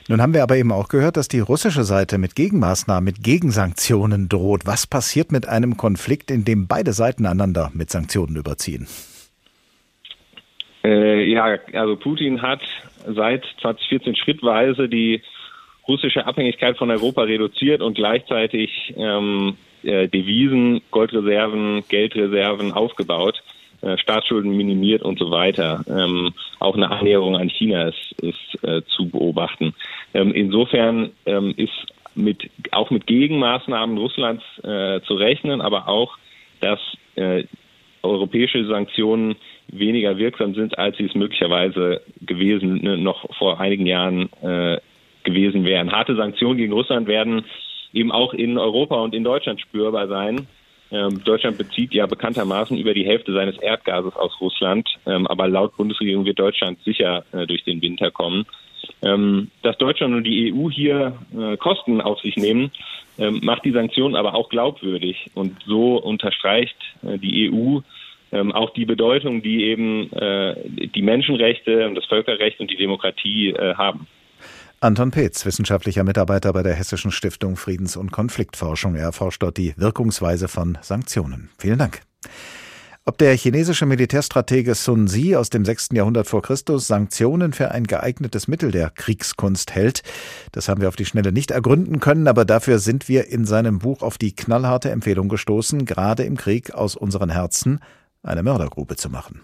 [0.08, 4.28] Nun haben wir aber eben auch gehört, dass die russische Seite mit Gegenmaßnahmen, mit Gegensanktionen
[4.28, 4.66] droht.
[4.66, 8.86] Was passiert mit einem Konflikt, in dem beide Seiten einander mit Sanktionen überziehen?
[10.84, 12.60] Äh, ja, also Putin hat
[13.06, 15.22] seit 2014 schrittweise die
[15.86, 23.42] russische Abhängigkeit von Europa reduziert und gleichzeitig ähm, äh, Devisen, Goldreserven, Geldreserven aufgebaut.
[23.80, 25.84] Äh, Staatsschulden minimiert und so weiter.
[25.88, 29.72] Ähm, auch eine Annäherung an China ist, ist äh, zu beobachten.
[30.14, 36.18] Ähm, insofern ähm, ist mit, auch mit Gegenmaßnahmen Russlands äh, zu rechnen, aber auch,
[36.60, 36.80] dass
[37.14, 37.44] äh,
[38.02, 39.36] europäische Sanktionen
[39.68, 44.78] weniger wirksam sind, als sie es möglicherweise gewesen ne, noch vor einigen Jahren äh,
[45.22, 45.92] gewesen wären.
[45.92, 47.44] Harte Sanktionen gegen Russland werden
[47.92, 50.48] eben auch in Europa und in Deutschland spürbar sein.
[50.90, 55.76] Ähm, Deutschland bezieht ja bekanntermaßen über die Hälfte seines Erdgases aus Russland, ähm, aber laut
[55.76, 58.46] Bundesregierung wird Deutschland sicher äh, durch den Winter kommen.
[59.02, 62.70] Ähm, dass Deutschland und die EU hier äh, Kosten auf sich nehmen,
[63.40, 67.80] macht die Sanktionen aber auch glaubwürdig und so unterstreicht äh, die EU
[68.30, 74.06] auch die Bedeutung, die eben die Menschenrechte und das Völkerrecht und die Demokratie haben.
[74.80, 78.94] Anton Petz, wissenschaftlicher Mitarbeiter bei der Hessischen Stiftung Friedens- und Konfliktforschung.
[78.94, 81.50] Er erforscht dort die Wirkungsweise von Sanktionen.
[81.58, 82.02] Vielen Dank.
[83.04, 85.88] Ob der chinesische Militärstratege Sun Zi aus dem 6.
[85.94, 90.02] Jahrhundert vor Christus Sanktionen für ein geeignetes Mittel der Kriegskunst hält,
[90.52, 93.80] das haben wir auf die Schnelle nicht ergründen können, aber dafür sind wir in seinem
[93.80, 97.80] Buch auf die knallharte Empfehlung gestoßen, gerade im Krieg aus unseren Herzen
[98.22, 99.40] eine Mördergrube zu machen.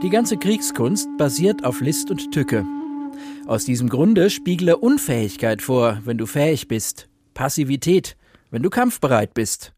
[0.00, 2.64] Die ganze Kriegskunst basiert auf List und Tücke.
[3.46, 8.16] Aus diesem Grunde spiegle Unfähigkeit vor, wenn du fähig bist, Passivität,
[8.52, 9.72] wenn du kampfbereit bist.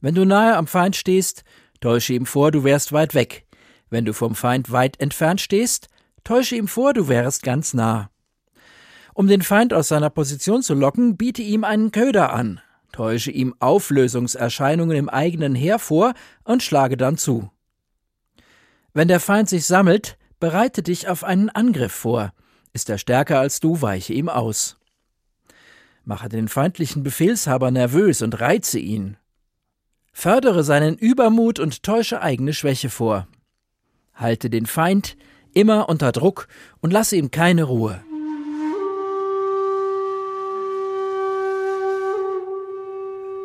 [0.00, 1.44] Wenn du nahe am Feind stehst,
[1.80, 3.46] täusche ihm vor, du wärst weit weg.
[3.88, 5.88] Wenn du vom Feind weit entfernt stehst,
[6.24, 8.10] täusche ihm vor, du wärst ganz nah.
[9.14, 12.60] Um den Feind aus seiner Position zu locken, biete ihm einen Köder an.
[12.90, 17.50] täusche ihm Auflösungserscheinungen im eigenen Heer vor und schlage dann zu.
[18.96, 22.32] Wenn der Feind sich sammelt, bereite dich auf einen Angriff vor.
[22.72, 24.78] Ist er stärker als du, weiche ihm aus.
[26.06, 29.18] Mache den feindlichen Befehlshaber nervös und reize ihn.
[30.14, 33.28] Fördere seinen Übermut und täusche eigene Schwäche vor.
[34.14, 35.18] Halte den Feind
[35.52, 36.48] immer unter Druck
[36.80, 38.02] und lasse ihm keine Ruhe.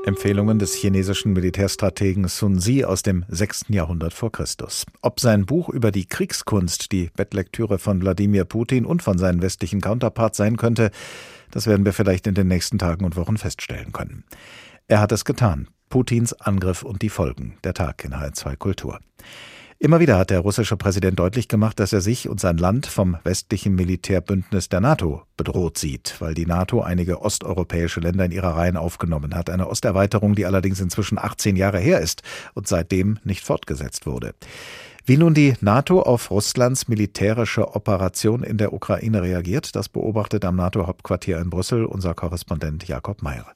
[0.04, 3.66] Empfehlungen des chinesischen Militärstrategen Sun Zi aus dem 6.
[3.70, 4.84] Jahrhundert vor Christus.
[5.04, 9.80] Ob sein Buch über die Kriegskunst die Bettlektüre von Wladimir Putin und von seinen westlichen
[9.80, 10.89] Counterparts sein könnte,
[11.52, 14.24] das werden wir vielleicht in den nächsten Tagen und Wochen feststellen können.
[14.88, 15.68] Er hat es getan.
[15.89, 17.58] Putins Angriff und die Folgen.
[17.64, 18.99] Der Tag in HR2 Kultur.
[19.84, 23.17] Immer wieder hat der russische Präsident deutlich gemacht, dass er sich und sein Land vom
[23.23, 28.77] westlichen Militärbündnis der NATO bedroht sieht, weil die NATO einige osteuropäische Länder in ihre Reihen
[28.77, 29.49] aufgenommen hat.
[29.49, 32.21] Eine Osterweiterung, die allerdings inzwischen 18 Jahre her ist
[32.53, 34.36] und seitdem nicht fortgesetzt wurde.
[35.03, 40.57] Wie nun die NATO auf Russlands militärische Operation in der Ukraine reagiert, das beobachtet am
[40.57, 43.47] NATO-Hauptquartier in Brüssel unser Korrespondent Jakob Meyer.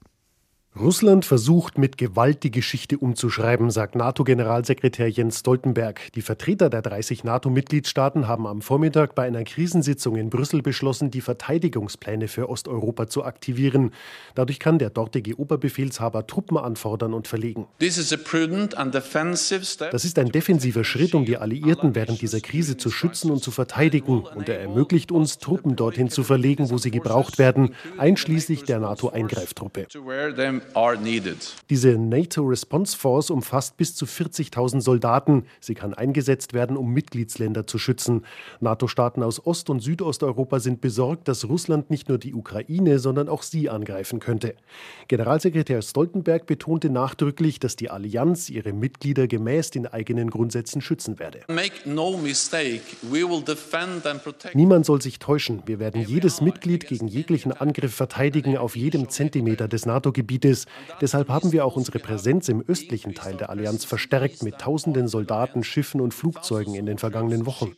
[0.78, 6.12] Russland versucht mit Gewalt die Geschichte umzuschreiben, sagt NATO-Generalsekretär Jens Stoltenberg.
[6.14, 11.22] Die Vertreter der 30 NATO-Mitgliedstaaten haben am Vormittag bei einer Krisensitzung in Brüssel beschlossen, die
[11.22, 13.92] Verteidigungspläne für Osteuropa zu aktivieren.
[14.34, 17.66] Dadurch kann der dortige Oberbefehlshaber Truppen anfordern und verlegen.
[19.90, 23.50] Das ist ein defensiver Schritt, um die Alliierten während dieser Krise zu schützen und zu
[23.50, 24.24] verteidigen.
[24.24, 29.86] Und er ermöglicht uns, Truppen dorthin zu verlegen, wo sie gebraucht werden, einschließlich der NATO-Eingreiftruppe.
[31.70, 35.46] Diese NATO Response Force umfasst bis zu 40.000 Soldaten.
[35.60, 38.24] Sie kann eingesetzt werden, um Mitgliedsländer zu schützen.
[38.60, 43.42] NATO-Staaten aus Ost- und Südosteuropa sind besorgt, dass Russland nicht nur die Ukraine, sondern auch
[43.42, 44.54] sie angreifen könnte.
[45.08, 51.40] Generalsekretär Stoltenberg betonte nachdrücklich, dass die Allianz ihre Mitglieder gemäß den eigenen Grundsätzen schützen werde.
[54.54, 55.62] Niemand soll sich täuschen.
[55.66, 60.55] Wir werden jedes Mitglied gegen jeglichen Angriff verteidigen auf jedem Zentimeter des NATO-Gebietes.
[60.56, 60.66] Arktis.
[61.00, 65.62] Deshalb haben wir auch unsere Präsenz im östlichen Teil der Allianz verstärkt mit tausenden Soldaten,
[65.62, 67.76] Schiffen und Flugzeugen in den vergangenen Wochen.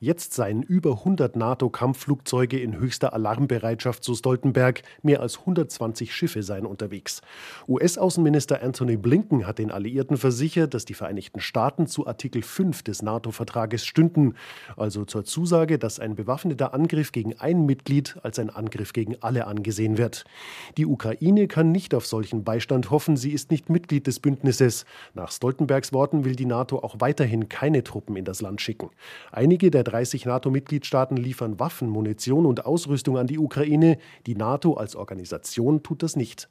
[0.00, 4.82] Jetzt seien über 100 NATO-Kampfflugzeuge in höchster Alarmbereitschaft, so Stoltenberg.
[5.02, 7.22] Mehr als 120 Schiffe seien unterwegs.
[7.68, 13.02] US-Außenminister Anthony Blinken hat den Alliierten versichert, dass die Vereinigten Staaten zu Artikel 5 des
[13.02, 14.34] NATO-Vertrages stünden,
[14.76, 19.46] also zur Zusage, dass ein bewaffneter Angriff gegen ein Mitglied als ein Angriff gegen alle
[19.46, 20.24] angesehen wird.
[20.76, 24.84] Die Ukraine kann nicht auf solchen Beistand hoffen, sie ist nicht Mitglied des Bündnisses.
[25.14, 28.90] Nach Stoltenbergs Worten will die NATO auch weiterhin keine Truppen in das Land schicken.
[29.30, 33.98] Einige der 30 NATO-Mitgliedstaaten liefern Waffen, Munition und Ausrüstung an die Ukraine.
[34.26, 36.48] Die NATO als Organisation tut das nicht.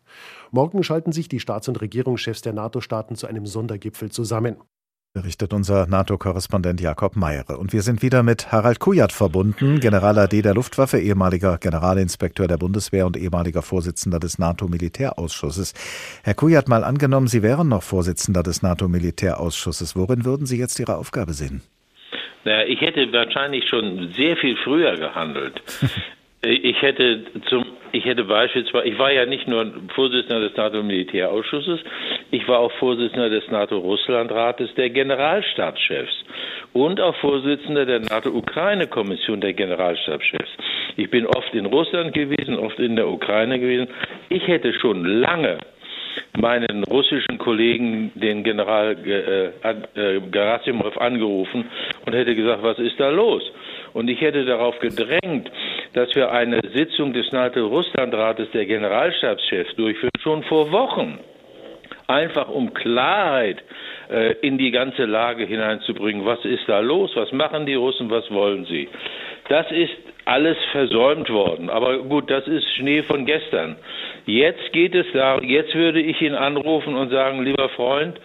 [0.52, 4.58] Morgen schalten sich die Staats- und Regierungschefs der NATO-Staaten zu einem Sondergipfel zusammen
[5.14, 7.58] berichtet unser NATO-Korrespondent Jakob Meyere.
[7.58, 12.58] Und wir sind wieder mit Harald Kujat verbunden, General AD der Luftwaffe, ehemaliger Generalinspekteur der
[12.58, 15.74] Bundeswehr und ehemaliger Vorsitzender des NATO-Militärausschusses.
[16.24, 19.98] Herr Kujat, mal angenommen, Sie wären noch Vorsitzender des NATO-Militärausschusses.
[19.98, 21.62] Worin würden Sie jetzt Ihre Aufgabe sehen?
[22.46, 25.62] Naja, ich hätte wahrscheinlich schon sehr viel früher gehandelt.
[26.44, 31.82] Ich hätte zum, ich hätte beispielsweise, ich war ja nicht nur Vorsitzender des NATO-Militärausschusses,
[32.32, 36.26] ich war auch Vorsitzender des NATO-Russland-Rates der Generalstabschefs
[36.74, 40.50] und auch Vorsitzender der NATO-Ukraine-Kommission der Generalstabschefs.
[40.96, 43.88] Ich bin oft in Russland gewesen, oft in der Ukraine gewesen.
[44.30, 45.60] Ich hätte schon lange
[46.40, 51.66] meinen russischen Kollegen, den General äh, äh, Gerasimov, angerufen
[52.06, 53.44] und hätte gesagt, was ist da los?
[53.94, 55.52] Und ich hätte darauf gedrängt,
[55.94, 61.20] dass wir eine Sitzung des NATO-Russland-Rates der Generalstabschefs durchführen, schon vor Wochen.
[62.08, 63.64] Einfach um Klarheit
[64.10, 66.26] äh, in die ganze Lage hineinzubringen.
[66.26, 67.12] Was ist da los?
[67.16, 68.10] Was machen die Russen?
[68.10, 68.90] Was wollen sie?
[69.50, 69.94] Das ist
[70.26, 71.70] alles versäumt worden.
[71.70, 73.76] Aber gut, das ist Schnee von gestern.
[74.26, 78.20] Jetzt geht es da, jetzt würde ich ihn anrufen und sagen, lieber Freund,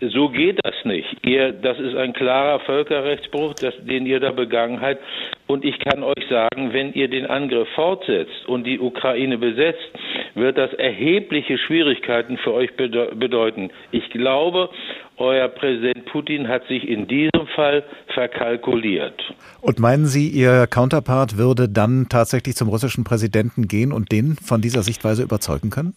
[0.00, 1.06] so geht das nicht.
[1.24, 5.00] Ihr, das ist ein klarer Völkerrechtsbruch, das, den ihr da begangen habt.
[5.46, 9.88] Und ich kann euch sagen, wenn ihr den Angriff fortsetzt und die Ukraine besetzt,
[10.34, 13.70] wird das erhebliche Schwierigkeiten für euch bedeuten.
[13.92, 14.70] Ich glaube,
[15.16, 17.84] euer Präsident Putin hat sich in diesem Fall
[18.14, 19.20] verkalkuliert.
[19.60, 24.60] Und meinen Sie, Ihr Counterpart würde dann tatsächlich zum russischen Präsidenten gehen und den von
[24.60, 25.94] dieser Sichtweise überzeugen können?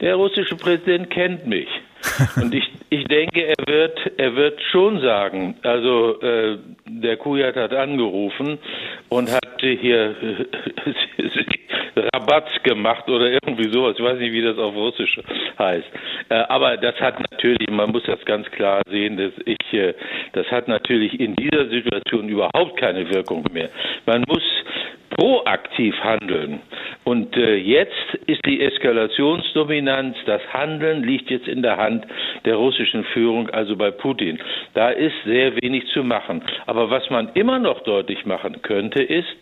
[0.00, 1.68] Der russische Präsident kennt mich.
[2.36, 7.72] Und ich, ich denke, er wird, er wird schon sagen, also äh, der Kujat hat
[7.72, 8.58] angerufen
[9.08, 10.14] und hat hier,
[11.96, 13.96] Rabatz gemacht oder irgendwie sowas.
[13.98, 15.18] Ich weiß nicht, wie das auf Russisch
[15.58, 15.86] heißt.
[16.28, 19.94] Äh, aber das hat natürlich, man muss das ganz klar sehen, dass ich, äh,
[20.32, 23.70] das hat natürlich in dieser Situation überhaupt keine Wirkung mehr.
[24.06, 24.42] Man muss
[25.10, 26.60] proaktiv handeln.
[27.04, 27.92] Und äh, jetzt
[28.26, 32.06] ist die Eskalationsdominanz, das Handeln liegt jetzt in der Hand
[32.44, 34.38] der russischen Führung, also bei Putin.
[34.74, 36.42] Da ist sehr wenig zu machen.
[36.66, 39.36] Aber was man immer noch deutlich machen könnte, ist,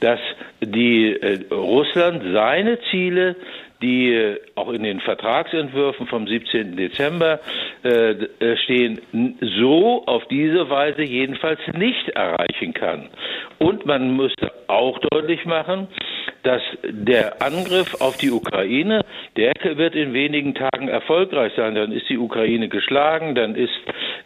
[0.00, 0.20] dass
[0.60, 3.36] die äh, Russland seine Ziele
[3.82, 6.76] die äh, auch in den Vertragsentwürfen vom 17.
[6.76, 7.40] Dezember
[7.84, 9.00] äh, äh, stehen,
[9.58, 13.08] so auf diese Weise jedenfalls nicht erreichen kann.
[13.58, 15.88] Und man müsste auch deutlich machen,
[16.42, 19.04] dass der Angriff auf die Ukraine,
[19.36, 21.74] der wird in wenigen Tagen erfolgreich sein.
[21.74, 23.72] Dann ist die Ukraine geschlagen, dann ist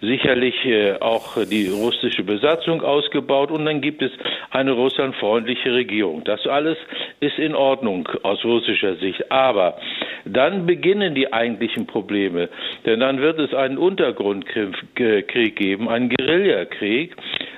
[0.00, 4.12] sicherlich äh, auch die russische Besatzung ausgebaut und dann gibt es
[4.50, 6.24] eine russlandfreundliche Regierung.
[6.24, 6.76] Das alles
[7.20, 9.30] ist in Ordnung aus russischer Sicht.
[9.42, 9.76] Aber
[10.24, 12.48] dann beginnen die eigentlichen Probleme,
[12.86, 17.16] denn dann wird es einen Untergrundkrieg geben, einen Guerillakrieg,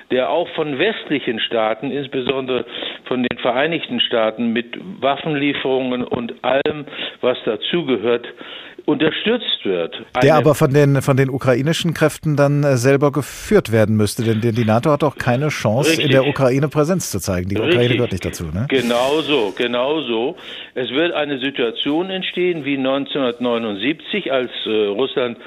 [0.09, 2.65] der auch von westlichen Staaten, insbesondere
[3.05, 6.85] von den Vereinigten Staaten, mit Waffenlieferungen und allem,
[7.21, 8.25] was dazugehört,
[8.85, 9.95] unterstützt wird.
[10.21, 14.41] Der aber von den, von den ukrainischen Kräften dann äh, selber geführt werden müsste, denn
[14.41, 16.05] die NATO hat auch keine Chance, Richtig.
[16.05, 17.49] in der Ukraine Präsenz zu zeigen.
[17.49, 17.97] Die Ukraine Richtig.
[17.97, 18.45] gehört nicht dazu.
[18.45, 18.67] Ne?
[18.69, 20.35] Genau so, genau so.
[20.75, 25.37] Es wird eine Situation entstehen wie 1979, als äh, Russland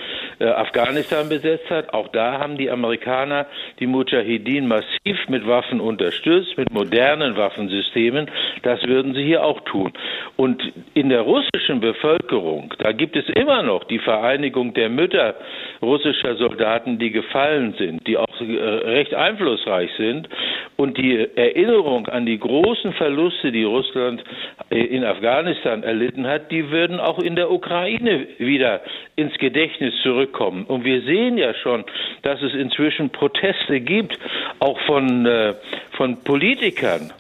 [0.41, 1.95] äh, Afghanistan besetzt hat.
[1.95, 3.47] Auch da haben die Amerikaner
[3.79, 8.31] die Mujahideen massiv mit Waffen unterstützt, mit modernen Waffensystemen.
[8.63, 9.93] Das würden sie hier auch tun.
[10.37, 10.61] Und
[10.95, 15.35] in der russischen Bevölkerung, da gibt es immer noch die Vereinigung der Mütter
[15.83, 20.29] russischer Soldaten, die gefallen sind, die auch äh, recht einflussreich sind.
[20.77, 24.23] Und die Erinnerung an die großen Verluste, die Russland
[24.71, 28.81] äh, in Afghanistan erlitten hat, die würden auch in der Ukraine wieder
[29.17, 30.65] ins Gedächtnis zurückkommen.
[30.65, 31.85] Und wir sehen ja schon,
[32.23, 34.19] dass es inzwischen Proteste gibt,
[34.61, 35.55] auch von, äh,
[35.97, 37.13] von Politikern,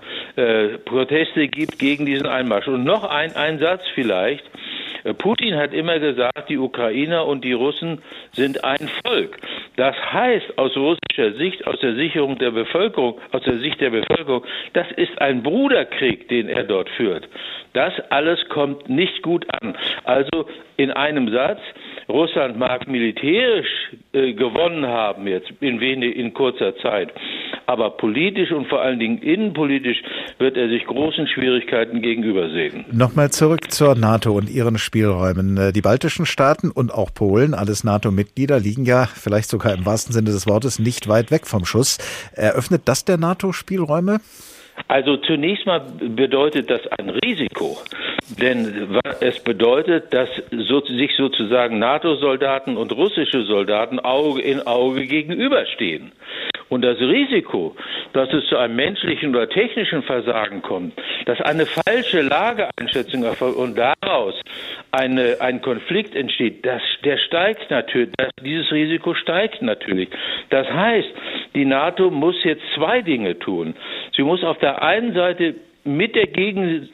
[0.84, 2.68] Proteste gibt gegen diesen Einmarsch.
[2.68, 4.44] Und noch ein, ein Satz vielleicht.
[5.04, 9.38] Äh, Putin hat immer gesagt, die Ukrainer und die Russen sind ein Volk.
[9.76, 14.44] Das heißt aus russischer Sicht, aus der Sicherung der Bevölkerung, aus der Sicht der Bevölkerung,
[14.72, 17.28] das ist ein Bruderkrieg, den er dort führt.
[17.74, 19.76] Das alles kommt nicht gut an.
[20.04, 21.60] Also in einem Satz,
[22.08, 23.68] Russland mag militärisch
[24.12, 27.12] äh, gewonnen haben jetzt in, wenig, in kurzer Zeit,
[27.66, 29.98] aber politisch und vor allen Dingen innenpolitisch
[30.38, 32.86] wird er sich großen Schwierigkeiten gegenübersehen.
[32.90, 35.58] Nochmal zurück zur NATO und ihren Spielräumen.
[35.58, 40.14] Äh, die baltischen Staaten und auch Polen, alles NATO-Mitglieder, liegen ja vielleicht sogar im wahrsten
[40.14, 41.98] Sinne des Wortes nicht weit weg vom Schuss.
[42.34, 44.20] Eröffnet das der NATO Spielräume?
[44.86, 47.76] Also zunächst mal bedeutet das ein Risiko,
[48.36, 56.12] denn es bedeutet, dass sich sozusagen NATO-Soldaten und russische Soldaten Auge in Auge gegenüberstehen.
[56.68, 57.74] Und das Risiko,
[58.12, 60.92] dass es zu einem menschlichen oder technischen Versagen kommt,
[61.24, 64.34] dass eine falsche Lageeinschätzung erfolgt und daraus
[64.92, 70.10] eine, ein Konflikt entsteht, das, der steigt natürlich, das, dieses Risiko steigt natürlich.
[70.50, 71.08] Das heißt,
[71.54, 73.74] die NATO muss jetzt zwei Dinge tun.
[74.14, 75.54] Sie muss auf der einen Seite
[75.88, 76.88] mit der Gegen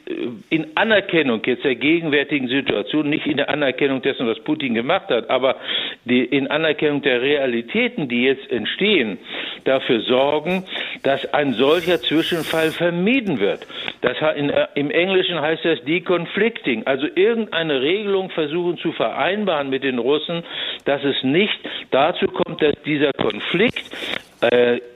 [0.49, 5.29] in Anerkennung jetzt der gegenwärtigen Situation, nicht in der Anerkennung dessen, was Putin gemacht hat,
[5.29, 5.57] aber
[6.05, 9.17] die, in Anerkennung der Realitäten, die jetzt entstehen,
[9.65, 10.63] dafür sorgen,
[11.03, 13.67] dass ein solcher Zwischenfall vermieden wird.
[14.01, 19.83] Das, in, äh, Im Englischen heißt das Deconflicting, also irgendeine Regelung versuchen zu vereinbaren mit
[19.83, 20.43] den Russen,
[20.85, 21.59] dass es nicht
[21.91, 23.91] dazu kommt, dass dieser Konflikt
[24.34, 24.34] äh,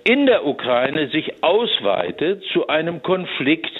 [0.03, 3.71] in der Ukraine sich ausweitet zu einem Konflikt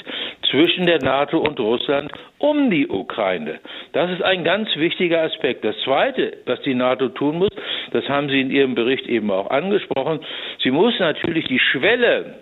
[0.49, 3.59] zwischen der NATO und Russland um die Ukraine.
[3.93, 5.63] Das ist ein ganz wichtiger Aspekt.
[5.63, 7.49] Das Zweite, was die NATO tun muss,
[7.91, 10.20] das haben Sie in Ihrem Bericht eben auch angesprochen,
[10.63, 12.36] sie muss natürlich die Schwelle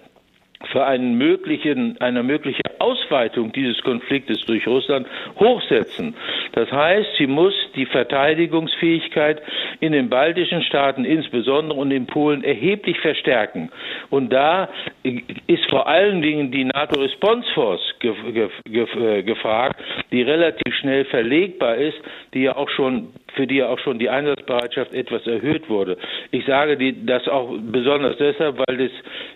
[0.71, 5.07] für einen möglichen, eine mögliche Ausweitung dieses Konfliktes durch Russland
[5.39, 6.15] hochsetzen.
[6.53, 9.41] Das heißt, sie muss die Verteidigungsfähigkeit
[9.79, 13.69] in den baltischen Staaten insbesondere und in Polen erheblich verstärken.
[14.09, 14.69] Und da
[15.03, 19.79] ist vor allen Dingen die NATO Response Force äh, gefragt,
[20.11, 21.97] die relativ schnell verlegbar ist,
[22.33, 25.97] die ja auch schon für die ja auch schon die Einsatzbereitschaft etwas erhöht wurde.
[26.31, 28.91] Ich sage die, das auch besonders deshalb, weil das,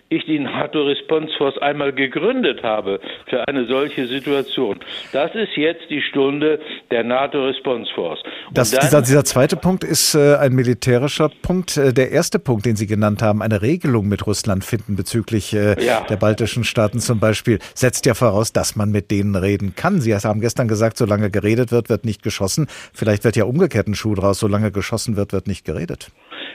[0.08, 4.80] ich die NATO Response Force einmal gegründet habe für eine solche Situation.
[5.12, 6.58] Das ist jetzt die Stunde
[6.90, 8.22] der NATO Response Force.
[8.52, 11.76] Das, dieser, dieser, zweite Punkt ist äh, äh, ein militärischer Punkt.
[11.76, 15.82] Äh, der erste Punkt, den Sie genannt haben, eine Regelung mit Russland finden bezüglich äh,
[15.84, 16.04] ja.
[16.08, 20.00] der baltischen Staaten zum Beispiel, setzt ja voraus, dass man mit denen reden kann.
[20.00, 22.66] Sie haben gestern gesagt, solange geredet wird, wird nicht geschossen.
[22.92, 26.10] Vielleicht wird ja umgekehrt ein Schuh draus, solange geschossen wird, wird nicht geredet.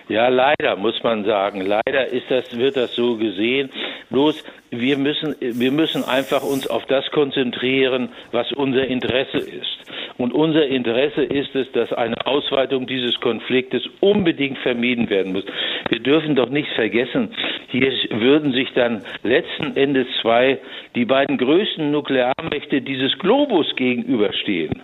[0.10, 1.62] Ja, leider muss man sagen.
[1.62, 3.70] Leider ist das, wird das so gesehen.
[4.10, 9.78] Bloß wir müssen, wir müssen einfach uns auf das konzentrieren, was unser Interesse ist.
[10.18, 15.46] Und unser Interesse ist es, dass eine Ausweitung dieses Konfliktes unbedingt vermieden werden muss.
[15.90, 17.30] Wir dürfen doch nicht vergessen,
[17.70, 20.60] hier würden sich dann letzten Endes zwei,
[20.96, 24.82] die beiden größten Nuklearmächte dieses Globus gegenüberstehen.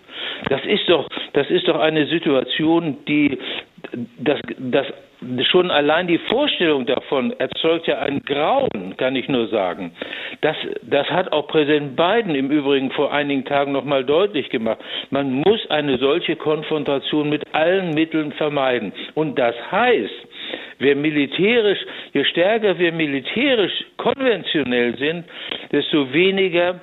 [0.50, 3.38] Das ist doch, das ist doch eine Situation, die
[4.20, 4.88] das, das
[5.50, 9.92] schon allein die Vorstellung davon erzeugt ja ein Grauen, kann ich nur sagen.
[10.42, 14.80] Das, das hat auch Präsident Biden im Übrigen vor einigen Tagen noch mal deutlich gemacht.
[15.10, 18.94] Man muss eine solche Konfrontation mit allen Mitteln vermeiden.
[19.14, 20.28] Und das heißt,
[20.80, 21.80] wer militärisch,
[22.14, 25.26] je stärker wir militärisch konventionell sind,
[25.72, 26.80] desto weniger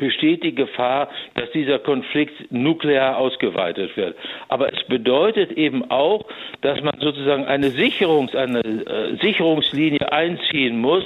[0.00, 4.16] besteht die Gefahr, dass dieser Konflikt nuklear ausgeweitet wird.
[4.48, 6.24] Aber es bedeutet eben auch,
[6.62, 11.04] dass man sozusagen eine, Sicherungs-, eine äh, Sicherungslinie einziehen muss,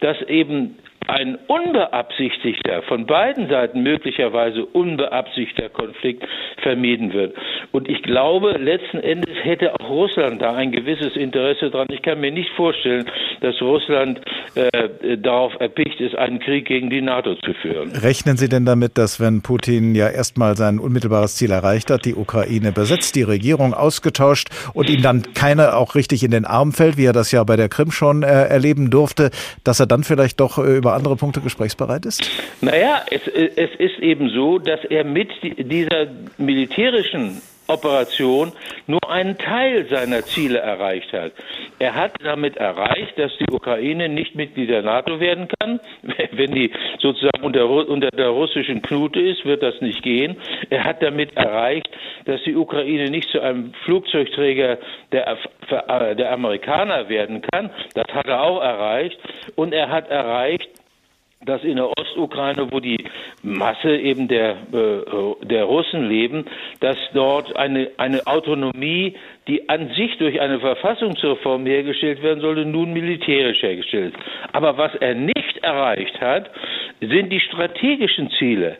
[0.00, 0.78] dass eben
[1.10, 6.24] ein unbeabsichtigter, von beiden Seiten möglicherweise unbeabsichtigter Konflikt
[6.62, 7.36] vermieden wird.
[7.72, 11.88] Und ich glaube, letzten Endes hätte auch Russland da ein gewisses Interesse dran.
[11.90, 13.06] Ich kann mir nicht vorstellen,
[13.40, 14.20] dass Russland
[14.54, 17.90] äh, darauf erpicht ist, einen Krieg gegen die NATO zu führen.
[17.92, 22.14] Rechnen Sie denn damit, dass wenn Putin ja erstmal sein unmittelbares Ziel erreicht hat, die
[22.14, 26.96] Ukraine besetzt, die Regierung ausgetauscht und ihm dann keiner auch richtig in den Arm fällt,
[26.96, 29.30] wie er das ja bei der Krim schon äh, erleben durfte,
[29.64, 32.30] dass er dann vielleicht doch äh, über andere Punkte gesprächsbereit ist?
[32.60, 36.06] Naja, es, es ist eben so, dass er mit dieser
[36.38, 37.40] militärischen
[37.70, 38.52] Operation
[38.86, 41.32] nur einen Teil seiner Ziele erreicht hat.
[41.78, 45.80] Er hat damit erreicht, dass die Ukraine nicht Mitglied der NATO werden kann.
[46.32, 50.36] Wenn die sozusagen unter, unter der russischen Knute ist, wird das nicht gehen.
[50.68, 51.88] Er hat damit erreicht,
[52.24, 54.78] dass die Ukraine nicht zu einem Flugzeugträger
[55.12, 55.38] der,
[56.16, 57.70] der Amerikaner werden kann.
[57.94, 59.18] Das hat er auch erreicht.
[59.54, 60.68] Und er hat erreicht,
[61.46, 63.02] dass in der Ostukraine, wo die
[63.42, 66.44] Masse eben der, äh, der Russen leben,
[66.80, 69.14] dass dort eine, eine Autonomie,
[69.48, 74.22] die an sich durch eine Verfassungsreform hergestellt werden sollte, nun militärisch hergestellt ist.
[74.52, 76.50] Aber was er nicht erreicht hat,
[77.00, 78.76] sind die strategischen Ziele.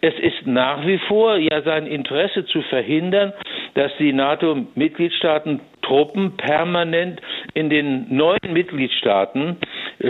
[0.00, 3.32] Es ist nach wie vor ja sein Interesse zu verhindern,
[3.74, 7.20] dass die NATO-Mitgliedstaaten Truppen permanent
[7.54, 9.56] in den neuen Mitgliedstaaten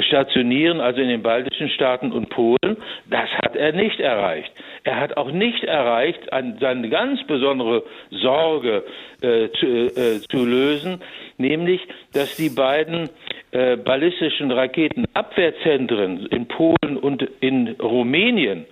[0.09, 2.77] stationieren, also in den baltischen Staaten und Polen.
[3.09, 4.53] Das hat er nicht erreicht.
[4.85, 6.21] Er hat auch nicht erreicht,
[6.61, 8.85] seine ganz besondere Sorge
[9.21, 11.01] äh, zu, äh, zu, lösen,
[11.39, 11.81] nämlich,
[12.13, 13.09] dass die beiden
[13.53, 18.67] äh, ballistischen Raketenabwehrzentren in Polen und in Rumänien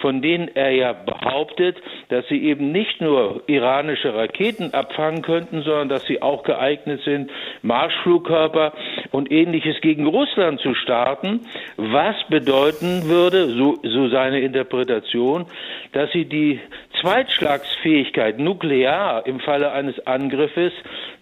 [0.00, 1.76] von denen er ja behauptet,
[2.08, 7.30] dass sie eben nicht nur iranische Raketen abfangen könnten, sondern dass sie auch geeignet sind,
[7.62, 8.72] Marschflugkörper
[9.10, 11.40] und ähnliches gegen Russland zu starten,
[11.76, 15.46] was bedeuten würde, so, so seine Interpretation,
[15.92, 16.60] dass sie die
[17.00, 20.72] Zweitschlagsfähigkeit nuklear im Falle eines Angriffes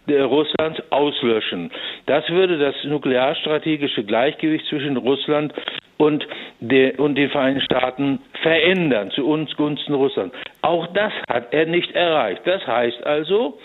[0.08, 1.70] Russlands auslöschen.
[2.06, 5.52] Das würde das nuklearstrategische Gleichgewicht zwischen Russland
[5.98, 6.26] und,
[6.60, 10.32] der, und den Vereinigten Staaten verändern zu uns Gunsten Russland.
[10.62, 12.42] Auch das hat er nicht erreicht.
[12.44, 13.58] Das heißt also,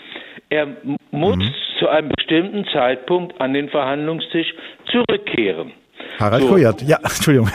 [0.48, 0.68] er
[1.10, 1.54] muss mhm.
[1.78, 4.54] zu einem bestimmten Zeitpunkt an den Verhandlungstisch
[4.90, 5.72] zurückkehren.
[6.18, 6.48] Harald so.
[6.50, 7.50] Kujat, ja, Entschuldigung.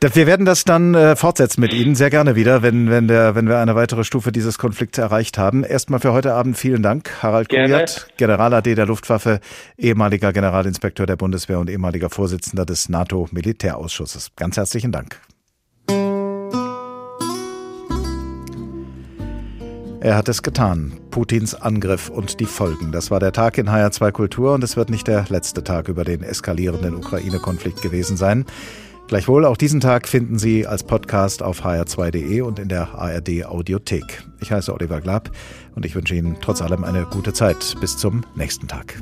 [0.00, 3.48] Wir werden das dann äh, fortsetzen mit Ihnen, sehr gerne wieder, wenn, wenn, der, wenn
[3.48, 5.62] wir eine weitere Stufe dieses Konflikts erreicht haben.
[5.62, 7.48] Erstmal für heute Abend vielen Dank, Harald.
[7.48, 9.40] Kujat, General AD der Luftwaffe,
[9.78, 14.32] ehemaliger Generalinspekteur der Bundeswehr und ehemaliger Vorsitzender des NATO-Militärausschusses.
[14.36, 15.20] Ganz herzlichen Dank.
[20.02, 20.94] Er hat es getan.
[21.12, 22.90] Putins Angriff und die Folgen.
[22.90, 26.02] Das war der Tag in HR2 Kultur und es wird nicht der letzte Tag über
[26.02, 28.44] den eskalierenden Ukraine-Konflikt gewesen sein.
[29.06, 34.24] Gleichwohl auch diesen Tag finden Sie als Podcast auf hr2.de und in der ARD Audiothek.
[34.40, 35.30] Ich heiße Oliver Glab
[35.76, 37.76] und ich wünsche Ihnen trotz allem eine gute Zeit.
[37.80, 38.98] Bis zum nächsten Tag.